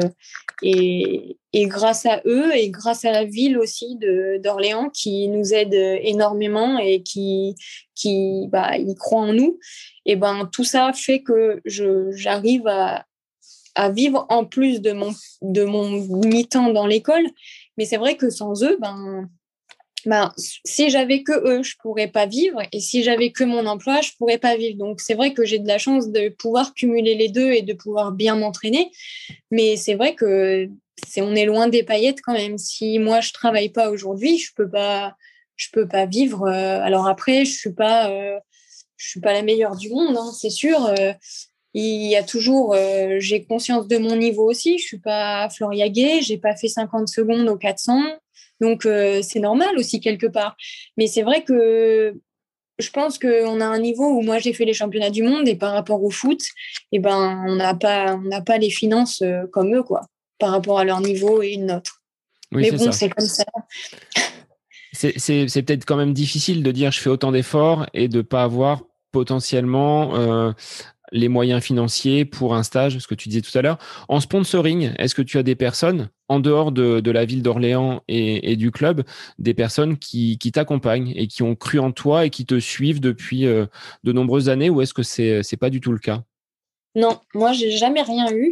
[0.61, 3.97] et, et, grâce à eux et grâce à la ville aussi
[4.43, 7.55] d'Orléans qui nous aide énormément et qui,
[7.95, 9.59] qui bah, ils croient en nous,
[10.05, 13.05] et ben tout ça fait que j'arrive à,
[13.73, 15.11] à vivre en plus de mon,
[15.41, 17.25] de mon mi-temps dans l'école.
[17.77, 19.29] Mais c'est vrai que sans eux, ben,
[20.05, 22.61] ben, si j'avais que eux, je pourrais pas vivre.
[22.71, 24.77] Et si j'avais que mon emploi, je pourrais pas vivre.
[24.77, 27.73] Donc, c'est vrai que j'ai de la chance de pouvoir cumuler les deux et de
[27.73, 28.91] pouvoir bien m'entraîner.
[29.51, 30.69] Mais c'est vrai que
[31.07, 32.57] c'est, on est loin des paillettes quand même.
[32.57, 35.15] Si moi, je travaille pas aujourd'hui, je peux pas,
[35.55, 36.47] je peux pas vivre.
[36.47, 38.39] Euh, alors après, je suis pas, euh,
[38.97, 40.85] je suis pas la meilleure du monde, hein, c'est sûr.
[40.85, 41.13] Euh,
[41.75, 42.75] il y a toujours,
[43.19, 44.79] j'ai conscience de mon niveau aussi.
[44.79, 48.01] Je suis pas Floria Gay, j'ai pas fait 50 secondes au 400.
[48.61, 50.55] Donc, euh, c'est normal aussi quelque part.
[50.97, 52.13] Mais c'est vrai que
[52.79, 55.55] je pense qu'on a un niveau où moi j'ai fait les championnats du monde et
[55.55, 56.41] par rapport au foot,
[56.91, 60.01] eh ben, on n'a pas, on pas les finances euh, comme eux, quoi,
[60.39, 62.01] par rapport à leur niveau et notre.
[62.51, 63.45] Mais bon, c'est comme ça.
[64.91, 68.43] C'est peut-être quand même difficile de dire je fais autant d'efforts et de ne pas
[68.43, 68.81] avoir
[69.11, 70.51] potentiellement euh,
[71.11, 73.77] les moyens financiers pour un stage, ce que tu disais tout à l'heure.
[74.07, 78.55] En sponsoring, est-ce que tu as des personnes, en dehors de, la ville d'Orléans et,
[78.55, 79.03] du club,
[79.37, 83.45] des personnes qui, t'accompagnent et qui ont cru en toi et qui te suivent depuis
[83.45, 83.65] euh,
[84.03, 86.23] de nombreuses années ou est-ce que c'est n'est pas du tout le cas?
[86.95, 88.51] Non, moi, j'ai jamais rien eu.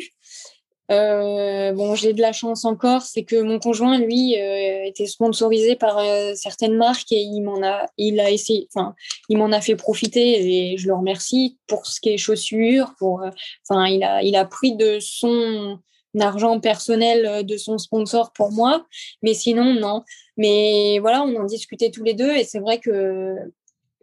[0.90, 5.76] Euh, bon, j'ai de la chance encore, c'est que mon conjoint, lui, euh, était sponsorisé
[5.76, 8.96] par euh, certaines marques et il m'en a, il a essayé, enfin,
[9.28, 13.22] il m'en a fait profiter et je le remercie pour ce qui est chaussures, pour,
[13.68, 15.80] enfin, il a, il a pris de son
[16.20, 18.86] argent personnel de son sponsor pour moi,
[19.22, 20.04] mais sinon non.
[20.38, 23.36] Mais voilà, on en discutait tous les deux et c'est vrai que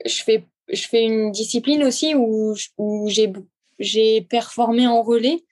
[0.04, 3.32] je fais, je fais une discipline aussi où, où j'ai,
[3.78, 5.44] j'ai performé en relais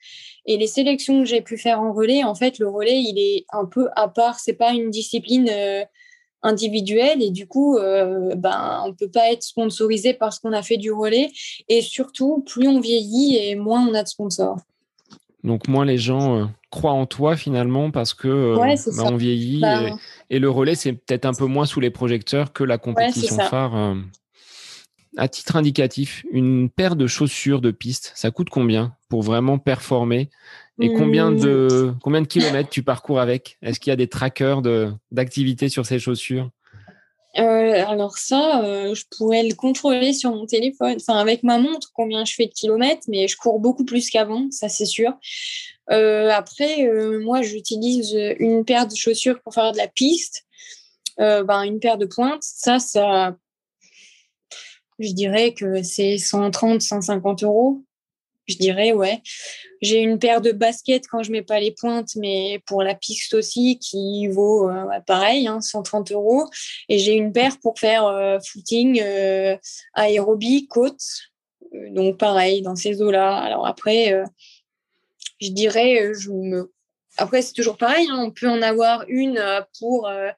[0.45, 3.45] et les sélections que j'ai pu faire en relais, en fait, le relais, il est
[3.51, 4.39] un peu à part.
[4.39, 5.83] C'est pas une discipline euh,
[6.41, 10.77] individuelle et du coup, euh, ben, on peut pas être sponsorisé parce qu'on a fait
[10.77, 11.29] du relais.
[11.69, 14.57] Et surtout, plus on vieillit et moins on a de sponsors.
[15.45, 19.97] Donc moins les gens euh, croient en toi finalement parce que ben, on vieillit ben
[20.29, 23.97] et, le relais c'est peut-être un peu moins sous les projecteurs que la compétition phare.
[25.15, 30.29] À titre indicatif, une paire de chaussures de piste, ça coûte combien pour vraiment performer
[30.81, 33.57] Et combien de, combien de kilomètres tu parcours avec?
[33.61, 34.61] Est-ce qu'il y a des trackers
[35.11, 36.49] d'activité sur ces chaussures?
[37.37, 41.89] Euh, alors ça, euh, je pourrais le contrôler sur mon téléphone, enfin avec ma montre,
[41.93, 45.13] combien je fais de kilomètres, mais je cours beaucoup plus qu'avant, ça c'est sûr.
[45.89, 46.87] Euh, après,
[47.21, 50.45] moi, j'utilise une paire de chaussures pour faire de la piste,
[51.17, 52.43] ben, une paire de pointes.
[52.43, 53.35] Ça, ça
[54.99, 57.83] je dirais que c'est 130, 150 euros.
[58.45, 59.21] Je dirais, ouais.
[59.81, 63.33] J'ai une paire de baskets quand je mets pas les pointes, mais pour la piste
[63.33, 66.49] aussi, qui vaut euh, pareil, 130 hein, euros.
[66.89, 69.55] Et j'ai une paire pour faire euh, footing, euh,
[69.93, 71.01] aérobie, côte.
[71.91, 73.37] Donc pareil, dans ces eaux-là.
[73.37, 74.23] Alors après,
[75.43, 76.71] je dirais, je me...
[77.17, 78.19] après c'est toujours pareil, hein.
[78.19, 79.41] on peut en avoir une
[79.79, 80.29] pour euh,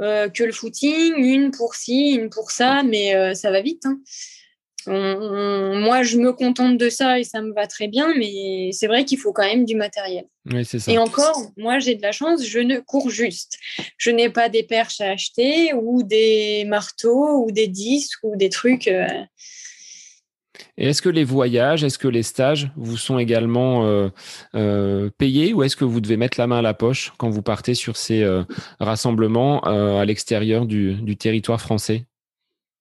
[0.00, 3.84] que le footing, une pour ci, une pour ça, mais euh, ça va vite.
[3.84, 4.00] Hein.
[4.86, 9.04] moi, je me contente de ça et ça me va très bien, mais c'est vrai
[9.04, 10.24] qu'il faut quand même du matériel.
[10.88, 13.58] Et encore, moi, j'ai de la chance, je ne cours juste.
[13.98, 18.48] Je n'ai pas des perches à acheter ou des marteaux ou des disques ou des
[18.48, 18.88] trucs.
[18.88, 19.06] Euh.
[20.78, 24.08] Et est-ce que les voyages, est-ce que les stages vous sont également euh,
[24.54, 27.42] euh, payés ou est-ce que vous devez mettre la main à la poche quand vous
[27.42, 28.44] partez sur ces euh,
[28.78, 32.06] rassemblements à l'extérieur du, territoire français?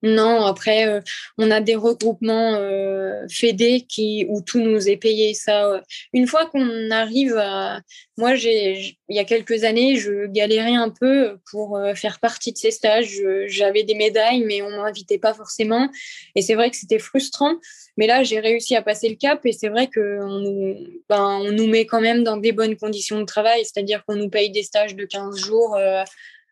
[0.01, 1.01] Non, après, euh,
[1.37, 5.33] on a des regroupements euh, fédés qui, où tout nous est payé.
[5.33, 5.81] Ça, euh,
[6.13, 7.81] une fois qu'on arrive à.
[8.17, 12.53] Moi, j'ai, il y a quelques années, je galérais un peu pour euh, faire partie
[12.53, 13.21] de ces stages.
[13.47, 15.89] J'avais des médailles, mais on m'invitait pas forcément.
[16.35, 17.55] Et c'est vrai que c'était frustrant.
[17.97, 20.77] Mais là, j'ai réussi à passer le cap et c'est vrai qu'on nous,
[21.09, 23.65] ben, on nous met quand même dans des bonnes conditions de travail.
[23.65, 25.77] C'est-à-dire qu'on nous paye des stages de 15 jours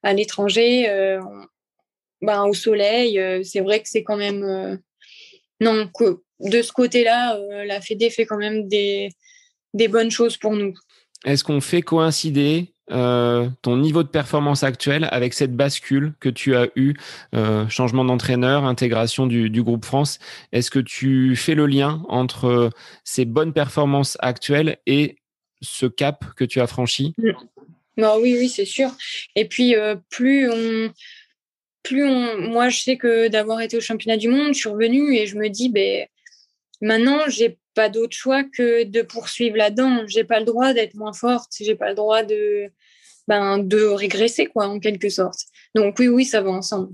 [0.03, 1.19] à l'étranger
[2.21, 3.19] ben, au soleil.
[3.19, 4.43] Euh, c'est vrai que c'est quand même.
[4.43, 4.77] Euh,
[5.61, 5.89] non,
[6.39, 9.09] de ce côté-là, euh, la Fédé fait quand même des,
[9.73, 10.73] des bonnes choses pour nous.
[11.25, 16.69] Est-ce qu'on fait coïncider ton niveau de performance actuel avec cette bascule que tu as
[16.77, 16.93] eue,
[17.67, 20.19] changement d'entraîneur, intégration du, du, groupe France?
[20.53, 22.69] Est-ce que tu fais le lien entre
[23.03, 25.17] ces bonnes performances actuelles et
[25.61, 27.13] ce cap que tu as franchi?
[27.97, 28.91] Non, Oui, oui, c'est sûr.
[29.35, 29.75] Et puis,
[30.09, 30.93] plus on
[31.95, 35.37] moi, je sais que d'avoir été au championnat du monde, je suis revenue et je
[35.37, 36.05] me dis, ben,
[36.81, 40.03] maintenant, j'ai pas d'autre choix que de poursuivre là-dedans.
[40.07, 41.51] J'ai pas le droit d'être moins forte.
[41.59, 42.71] J'ai pas le droit de,
[43.27, 45.39] ben, régresser, en quelque sorte.
[45.75, 46.93] Donc oui, oui, ça va ensemble.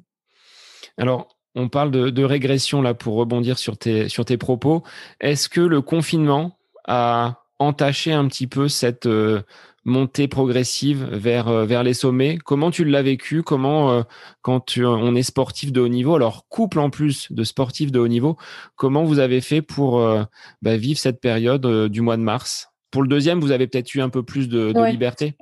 [0.97, 4.83] Alors, on parle de, régression là pour rebondir sur tes, sur tes propos.
[5.19, 9.41] Est-ce que le confinement a entaché un petit peu cette euh,
[9.85, 12.37] montée progressive vers, euh, vers les sommets.
[12.43, 13.43] Comment tu l'as vécu?
[13.43, 14.01] Comment, euh,
[14.41, 18.07] quand on est sportif de haut niveau, alors couple en plus de sportifs de haut
[18.07, 18.37] niveau,
[18.75, 20.23] comment vous avez fait pour euh,
[20.61, 22.69] bah, vivre cette période du mois de mars?
[22.91, 25.33] Pour le deuxième, vous avez peut-être eu un peu plus de, liberté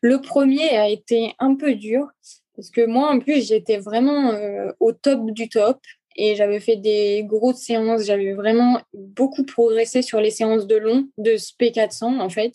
[0.00, 2.08] Le premier a été un peu dur
[2.56, 4.34] parce que moi, en plus, j'étais vraiment
[4.80, 5.78] au top du top
[6.16, 8.04] et j'avais fait des grosses séances.
[8.04, 12.54] J'avais vraiment beaucoup progressé sur les séances de long, de SP400 en fait.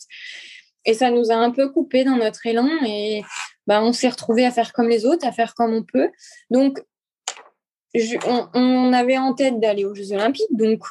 [0.86, 3.22] Et ça nous a un peu coupé dans notre élan et
[3.66, 6.08] bah, on s'est retrouvé à faire comme les autres, à faire comme on peut.
[6.50, 6.80] Donc,
[8.54, 10.82] on, avait en tête d'aller aux Jeux Olympiques, donc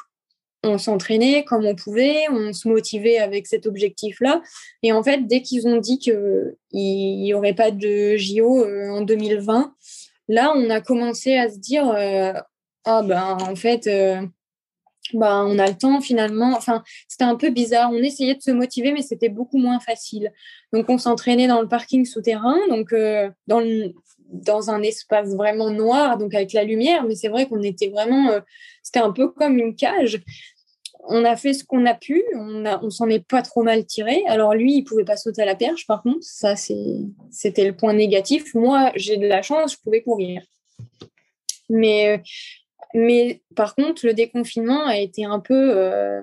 [0.64, 4.42] on s'entraînait comme on pouvait, on se motivait avec cet objectif-là.
[4.82, 9.02] Et en fait, dès qu'ils ont dit qu'il n'y aurait pas de JO euh, en
[9.02, 9.74] 2020,
[10.28, 12.32] là, on a commencé à se dire, euh,
[12.84, 14.20] ah ben en fait, euh,
[15.14, 16.54] bah, on a le temps finalement.
[16.56, 17.90] Enfin, c'était un peu bizarre.
[17.92, 20.32] On essayait de se motiver, mais c'était beaucoup moins facile.
[20.72, 23.62] Donc, on s'entraînait dans le parking souterrain, donc euh, dans,
[24.30, 27.04] dans un espace vraiment noir, donc avec la lumière.
[27.04, 28.30] Mais c'est vrai qu'on était vraiment.
[28.30, 28.40] Euh,
[28.82, 30.22] c'était un peu comme une cage.
[31.08, 32.24] On a fait ce qu'on a pu.
[32.34, 34.24] On, a, on s'en est pas trop mal tiré.
[34.26, 36.22] Alors, lui, il pouvait pas sauter à la perche, par contre.
[36.22, 38.54] Ça, c'était le point négatif.
[38.54, 40.42] Moi, j'ai de la chance, je pouvais courir.
[41.68, 42.18] Mais euh,
[42.94, 45.76] mais par contre, le déconfinement a été un peu.
[45.76, 46.22] Euh,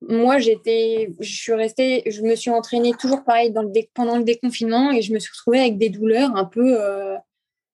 [0.00, 4.24] moi, j'étais, je suis restée, je me suis entraînée toujours pareil dans le pendant le
[4.24, 7.16] déconfinement et je me suis retrouvée avec des douleurs un peu euh,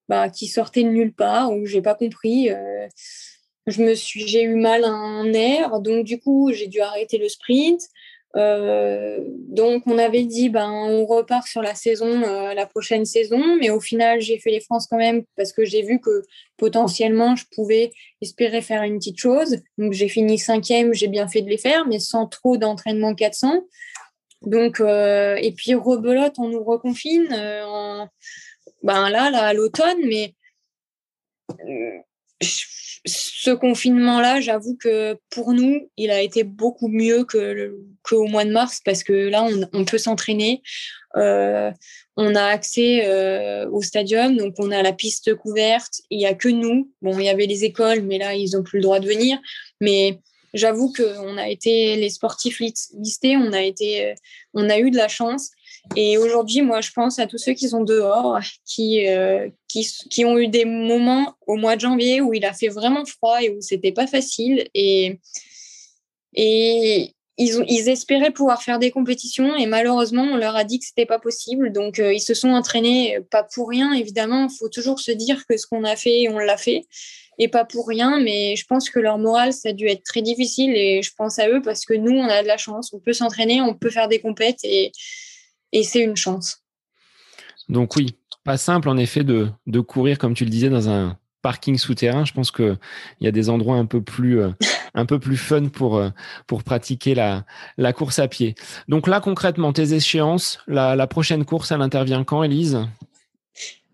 [0.08, 2.50] bah, qui sortaient de nulle part ou j'ai pas compris.
[2.50, 2.88] Euh,
[3.66, 7.18] je me suis, j'ai eu mal à un nerf, donc du coup, j'ai dû arrêter
[7.18, 7.80] le sprint.
[8.36, 13.56] Euh, donc on avait dit ben on repart sur la saison euh, la prochaine saison.
[13.60, 16.22] Mais au final j'ai fait les France quand même parce que j'ai vu que
[16.56, 19.58] potentiellement je pouvais espérer faire une petite chose.
[19.78, 23.64] Donc j'ai fini cinquième j'ai bien fait de les faire mais sans trop d'entraînement 400
[24.42, 28.08] donc euh, et puis rebelote on nous reconfine en,
[28.82, 29.98] ben là là à l'automne.
[30.06, 30.34] Mais
[33.06, 38.50] ce confinement-là, j'avoue que pour nous, il a été beaucoup mieux que qu'au mois de
[38.50, 40.62] mars parce que là, on, peut s'entraîner.
[41.16, 41.70] Euh,
[42.16, 46.00] on a accès euh, au stadium, donc on a la piste couverte.
[46.10, 46.90] Il y a que nous.
[47.02, 49.38] Bon, il y avait les écoles, mais là, ils ont plus le droit de venir.
[49.80, 50.18] Mais
[50.54, 54.14] j'avoue qu'on a été les sportifs listés, on a été,
[54.54, 55.50] on a eu de la chance.
[55.96, 60.24] Et aujourd'hui, moi, je pense à tous ceux qui sont dehors, qui, euh, qui, qui,
[60.24, 63.50] ont eu des moments au mois de janvier où il a fait vraiment froid et
[63.50, 64.66] où c'était pas facile.
[64.74, 65.20] Et,
[66.34, 70.78] et ils, ont, ils espéraient pouvoir faire des compétitions et malheureusement, on leur a dit
[70.78, 71.70] que c'était pas possible.
[71.70, 74.48] Donc, euh, ils se sont entraînés, pas pour rien, évidemment.
[74.50, 76.86] Il faut toujours se dire que ce qu'on a fait, on l'a fait.
[77.38, 80.22] Et pas pour rien, mais je pense que leur morale, ça a dû être très
[80.22, 82.92] difficile et je pense à eux parce que nous, on a de la chance.
[82.92, 84.92] On peut s'entraîner, on peut faire des compètes et,
[85.74, 86.62] et c'est une chance.
[87.68, 89.50] Donc oui, pas simple en effet de,
[89.80, 92.24] courir, comme tu le disais, dans un parking souterrain.
[92.24, 92.78] Je pense qu'il
[93.20, 94.50] y a des endroits un peu plus, euh,
[94.94, 96.08] un peu plus fun pour, euh,
[96.46, 97.44] pour pratiquer la,
[97.76, 98.54] la course à pied.
[98.88, 102.78] Donc là, concrètement, tes échéances, la, prochaine course, elle intervient quand, Elise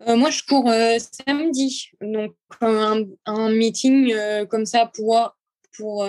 [0.05, 1.89] Moi, je cours samedi.
[1.99, 4.13] Donc, un, un meeting
[4.49, 5.35] comme ça pour,
[5.75, 6.07] pour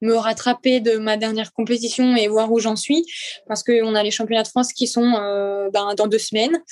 [0.00, 3.04] me rattraper de ma dernière compétition et voir où j'en suis.
[3.46, 6.62] Parce qu'on a les championnats de France qui sont euh, ben, dans deux semaines.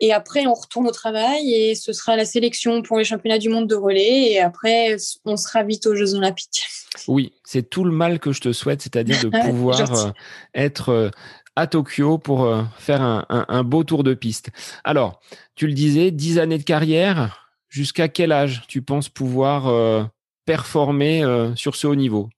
[0.00, 3.50] Et après on retourne au travail et ce sera la sélection pour les championnats du
[3.50, 4.32] monde de relais.
[4.32, 6.66] Et après on sera vite aux Jeux olympiques.
[7.06, 10.10] Oui, c'est tout le mal que je te souhaite, c'est-à-dire de pouvoir euh,
[10.54, 11.10] être euh,
[11.56, 14.48] à Tokyo pour faire un, un, beau tour de piste.
[14.82, 15.20] Alors,
[15.56, 20.08] tu le disais, dix années de carrière, jusqu'à quel âge tu penses pouvoir
[20.46, 21.22] performer
[21.56, 22.30] sur ce haut niveau?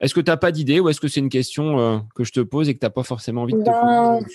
[0.00, 2.32] Est-ce que tu n'as pas d'idée ou est-ce que c'est une question euh, que je
[2.32, 4.34] te pose et que tu n'as pas forcément envie de te ben, poser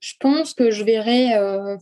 [0.00, 1.34] Je pense que je verrai.
[1.34, 1.76] Euh,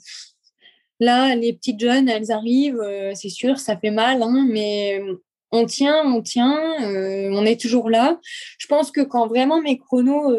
[1.00, 5.02] là, les petites jeunes, elles arrivent, euh, c'est sûr, ça fait mal, hein, mais
[5.50, 8.20] on tient, on tient, on est toujours là.
[8.58, 10.36] Je pense que quand vraiment mes chronos,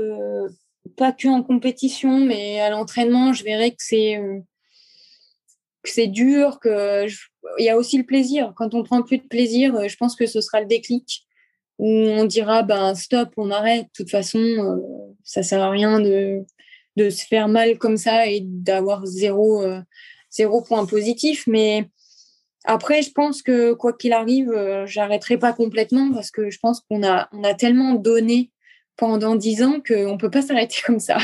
[0.98, 4.20] pas que en compétition, mais à l'entraînement, je verrai que c'est
[5.90, 7.08] c'est dur, que
[7.58, 8.54] il y a aussi le plaisir.
[8.56, 11.26] Quand on prend plus de plaisir, je pense que ce sera le déclic
[11.78, 13.86] où on dira ben stop, on arrête.
[13.86, 14.78] De toute façon, euh,
[15.24, 16.46] ça sert à rien de,
[16.98, 19.82] se faire mal comme ça et d'avoir zéro, euh,
[20.30, 21.46] zéro point positif.
[21.48, 21.90] Mais
[22.64, 26.82] après, je pense que quoi qu'il arrive, euh, j'arrêterai pas complètement parce que je pense
[26.82, 28.52] qu'on a, on a tellement donné
[28.96, 31.18] pendant dix ans qu'on ne peut pas s'arrêter comme ça.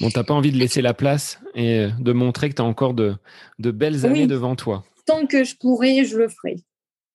[0.00, 2.94] Bon, t'as pas envie de laisser la place et de montrer que tu as encore
[2.94, 3.14] de,
[3.58, 4.82] de belles années devant toi.
[5.06, 6.56] Tant que je pourrai, je le ferai.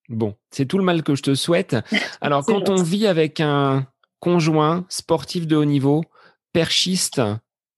[0.09, 1.75] Bon, c'est tout le mal que je te souhaite.
[2.21, 3.87] Alors, quand on vit avec un
[4.19, 6.03] conjoint sportif de haut niveau,
[6.53, 7.21] perchiste,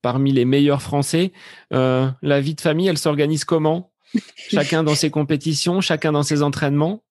[0.02, 1.32] parmi les meilleurs Français,
[1.74, 3.92] euh, la vie de famille, elle s'organise comment?
[4.36, 7.04] Chacun dans ses compétitions, chacun dans ses entraînements?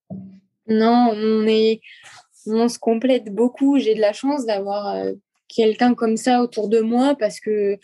[0.68, 1.80] Non, on est,
[2.46, 3.78] on se complète beaucoup.
[3.78, 5.12] J'ai de la chance d'avoir euh,
[5.56, 7.78] quelqu'un comme ça autour de moi parce que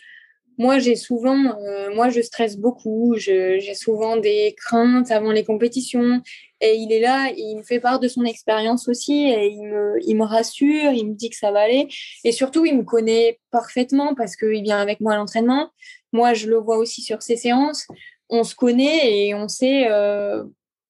[0.57, 3.15] moi, j'ai souvent, euh, moi, je stresse beaucoup.
[3.17, 6.21] J'ai souvent des craintes avant les compétitions.
[6.61, 9.97] Et il est là, il me fait part de son expérience aussi, et il me,
[10.05, 11.87] il me rassure, il me dit que ça va aller.
[12.23, 15.69] Et surtout, il me connaît parfaitement parce qu'il vient avec moi à l'entraînement.
[16.13, 17.87] Moi, je le vois aussi sur ses séances.
[18.29, 20.43] On se connaît et on sait euh,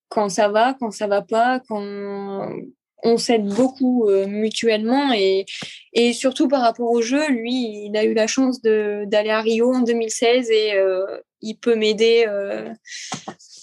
[0.09, 2.49] quand ça va, quand ça va pas, quand,
[3.03, 5.45] on s'aide beaucoup euh, mutuellement et,
[6.13, 9.81] surtout par rapport au jeu, lui, il a eu la chance d'aller à Rio en
[9.81, 11.05] 2016 et euh,
[11.41, 12.69] il peut m'aider euh,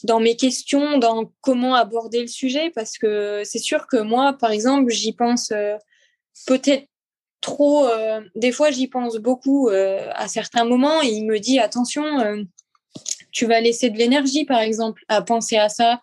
[0.05, 4.53] dans mes questions, dans comment aborder le sujet parce que c'est sûr que moi, par
[4.53, 5.53] exemple, j'y pense
[6.47, 6.87] peut-être
[7.41, 7.89] trop.
[8.37, 12.05] des fois, j'y pense beaucoup à certains moments et il me dit attention.
[13.33, 16.01] tu vas laisser de l'énergie, par exemple, à penser à ça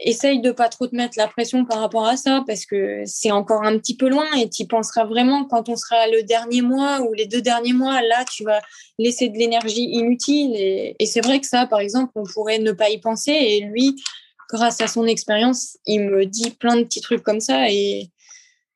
[0.00, 3.30] essaye de pas trop te mettre la pression par rapport à ça parce que c'est
[3.30, 7.00] encore un petit peu loin et tu penseras vraiment quand on sera le dernier mois
[7.02, 8.00] ou les deux derniers mois.
[8.02, 8.60] Là, tu vas
[8.98, 12.88] laisser de l'énergie inutile et, c'est vrai que ça, par exemple, on pourrait ne pas
[12.88, 14.02] y penser et lui,
[14.50, 18.10] grâce à son expérience, il me dit plein de petits trucs comme ça et,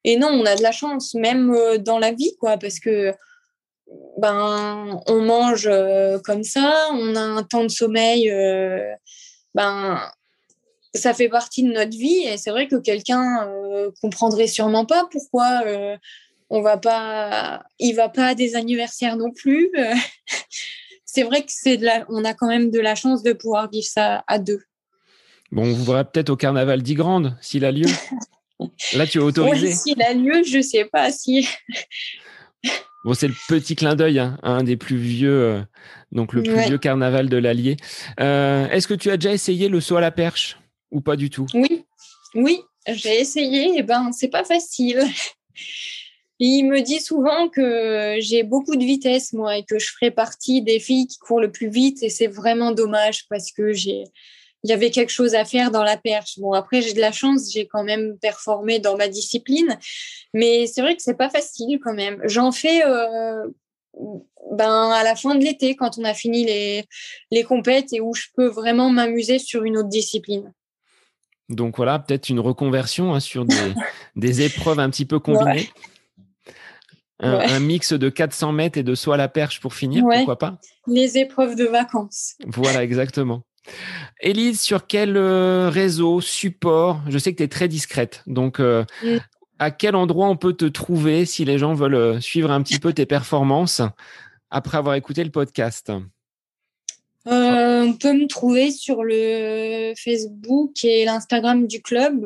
[0.04, 3.12] et non, on a de la chance même euh, dans la vie quoi parce que
[4.18, 8.92] ben on mange euh, comme ça, on a un temps de sommeil euh,
[9.54, 10.00] ben
[10.96, 15.08] ça fait partie de notre vie et c'est vrai que quelqu'un euh, comprendrait sûrement pas
[15.10, 15.96] pourquoi euh,
[16.50, 19.70] on va pas il va pas à des anniversaires non plus.
[21.08, 23.86] C'est vrai que c'est de on a quand même de la chance de pouvoir vivre
[23.86, 24.60] ça à deux.
[25.50, 27.86] Bon on vous verra peut-être au carnaval d'Igrande s'il a lieu.
[28.94, 29.72] Là tu es autorisé.
[29.72, 31.48] S'il a lieu je sais pas si.
[33.04, 35.62] Bon, c'est le petit clin d'œil, hein, un des plus vieux, euh,
[36.10, 37.76] donc le plus vieux carnaval de l'Allier.
[38.18, 40.58] Est-ce que tu as déjà essayé le saut à la perche?
[40.96, 41.46] Ou pas du tout?
[41.52, 41.84] Oui,
[42.34, 45.02] oui, j'ai essayé, et ben c'est pas facile.
[46.38, 50.60] Il me dit souvent que j'ai beaucoup de vitesse, moi, et que je ferai partie
[50.62, 54.04] des filles qui courent le plus vite, et c'est vraiment dommage parce que j'ai,
[54.62, 56.38] il y avait quelque chose à faire dans la perche.
[56.38, 59.78] Bon, après, j'ai de la chance, j'ai quand même performé dans ma discipline,
[60.34, 62.20] mais c'est vrai que c'est pas facile quand même.
[62.24, 63.46] J'en fais euh,
[64.52, 66.84] ben, à la fin de l'été, quand on a fini les,
[67.30, 70.52] les compètes et où je peux vraiment m'amuser sur une autre discipline.
[71.48, 73.44] Donc voilà, peut-être une reconversion hein, sur
[74.16, 75.70] des, épreuves un petit peu combinées.
[77.20, 80.58] Un, mix de 400 mètres et de saut à la perche pour finir, pourquoi pas
[80.86, 82.34] Les épreuves de vacances.
[82.46, 83.42] Voilà, exactement.
[84.20, 88.84] Élise, sur quel euh, réseau, support Je sais que tu es très discrète, donc euh,
[89.02, 89.16] mm.
[89.58, 92.78] à quel endroit on peut te trouver si les gens veulent euh, suivre un petit
[92.78, 93.82] peu tes performances
[94.50, 95.92] après avoir écouté le podcast?
[97.28, 102.24] Euh, on peut me trouver sur le Facebook et l'Instagram du club,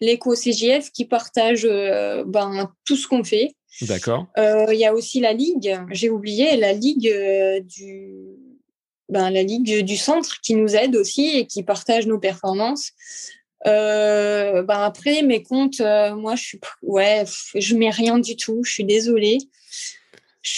[0.00, 3.54] l'éco CGF, qui partage euh, ben, tout ce qu'on fait.
[3.82, 4.26] D'accord.
[4.38, 7.12] Euh, il y a aussi la ligue, j'ai oublié, la ligue
[7.66, 8.14] du,
[9.08, 12.92] ben, la ligue du centre qui nous aide aussi et qui partage nos performances.
[13.66, 17.24] Ben après mes comptes, moi je suis ouais,
[17.54, 18.62] je mets rien du tout.
[18.62, 19.38] Je suis désolée.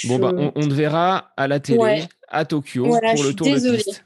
[0.04, 4.04] Bon bah on, te verra à la télé à Tokyo pour le tour de piste.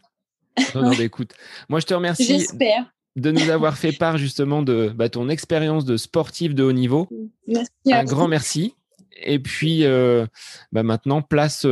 [0.75, 1.33] Non, non, écoute,
[1.69, 2.25] moi je te remercie.
[2.25, 6.73] J'espère de nous avoir fait part justement de bah, ton expérience de sportif de haut
[6.73, 7.09] niveau.
[7.47, 8.75] Merci Un grand merci.
[9.23, 10.27] Et puis euh,
[10.71, 11.67] bah, maintenant, place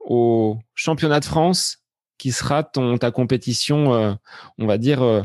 [0.00, 1.78] au championnat de France
[2.18, 4.18] qui sera ton, ta compétition,
[4.58, 5.24] on va dire,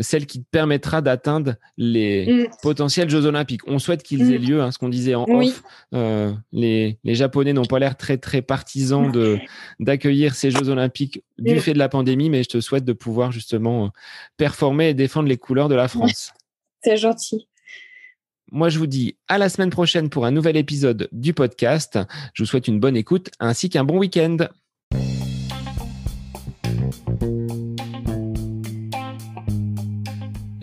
[0.00, 2.46] celle qui te permettra d'atteindre les mm.
[2.62, 3.60] potentiels Jeux Olympiques.
[3.66, 4.42] On souhaite qu'ils aient mm.
[4.42, 5.62] lieu, hein, ce qu'on disait en off.
[5.94, 9.38] Euh, les, les, Japonais n'ont pas l'air très très partisans de
[9.80, 11.60] d'accueillir ces Jeux Olympiques du mm.
[11.60, 13.88] fait de la pandémie, mais je te souhaite de pouvoir justement euh,
[14.36, 16.32] performer et défendre les couleurs de la France.
[16.82, 17.48] C'est gentil.
[18.50, 21.98] Moi, je vous dis à la semaine prochaine pour un nouvel épisode du podcast.
[22.34, 24.36] Je vous souhaite une bonne écoute ainsi qu'un bon week-end.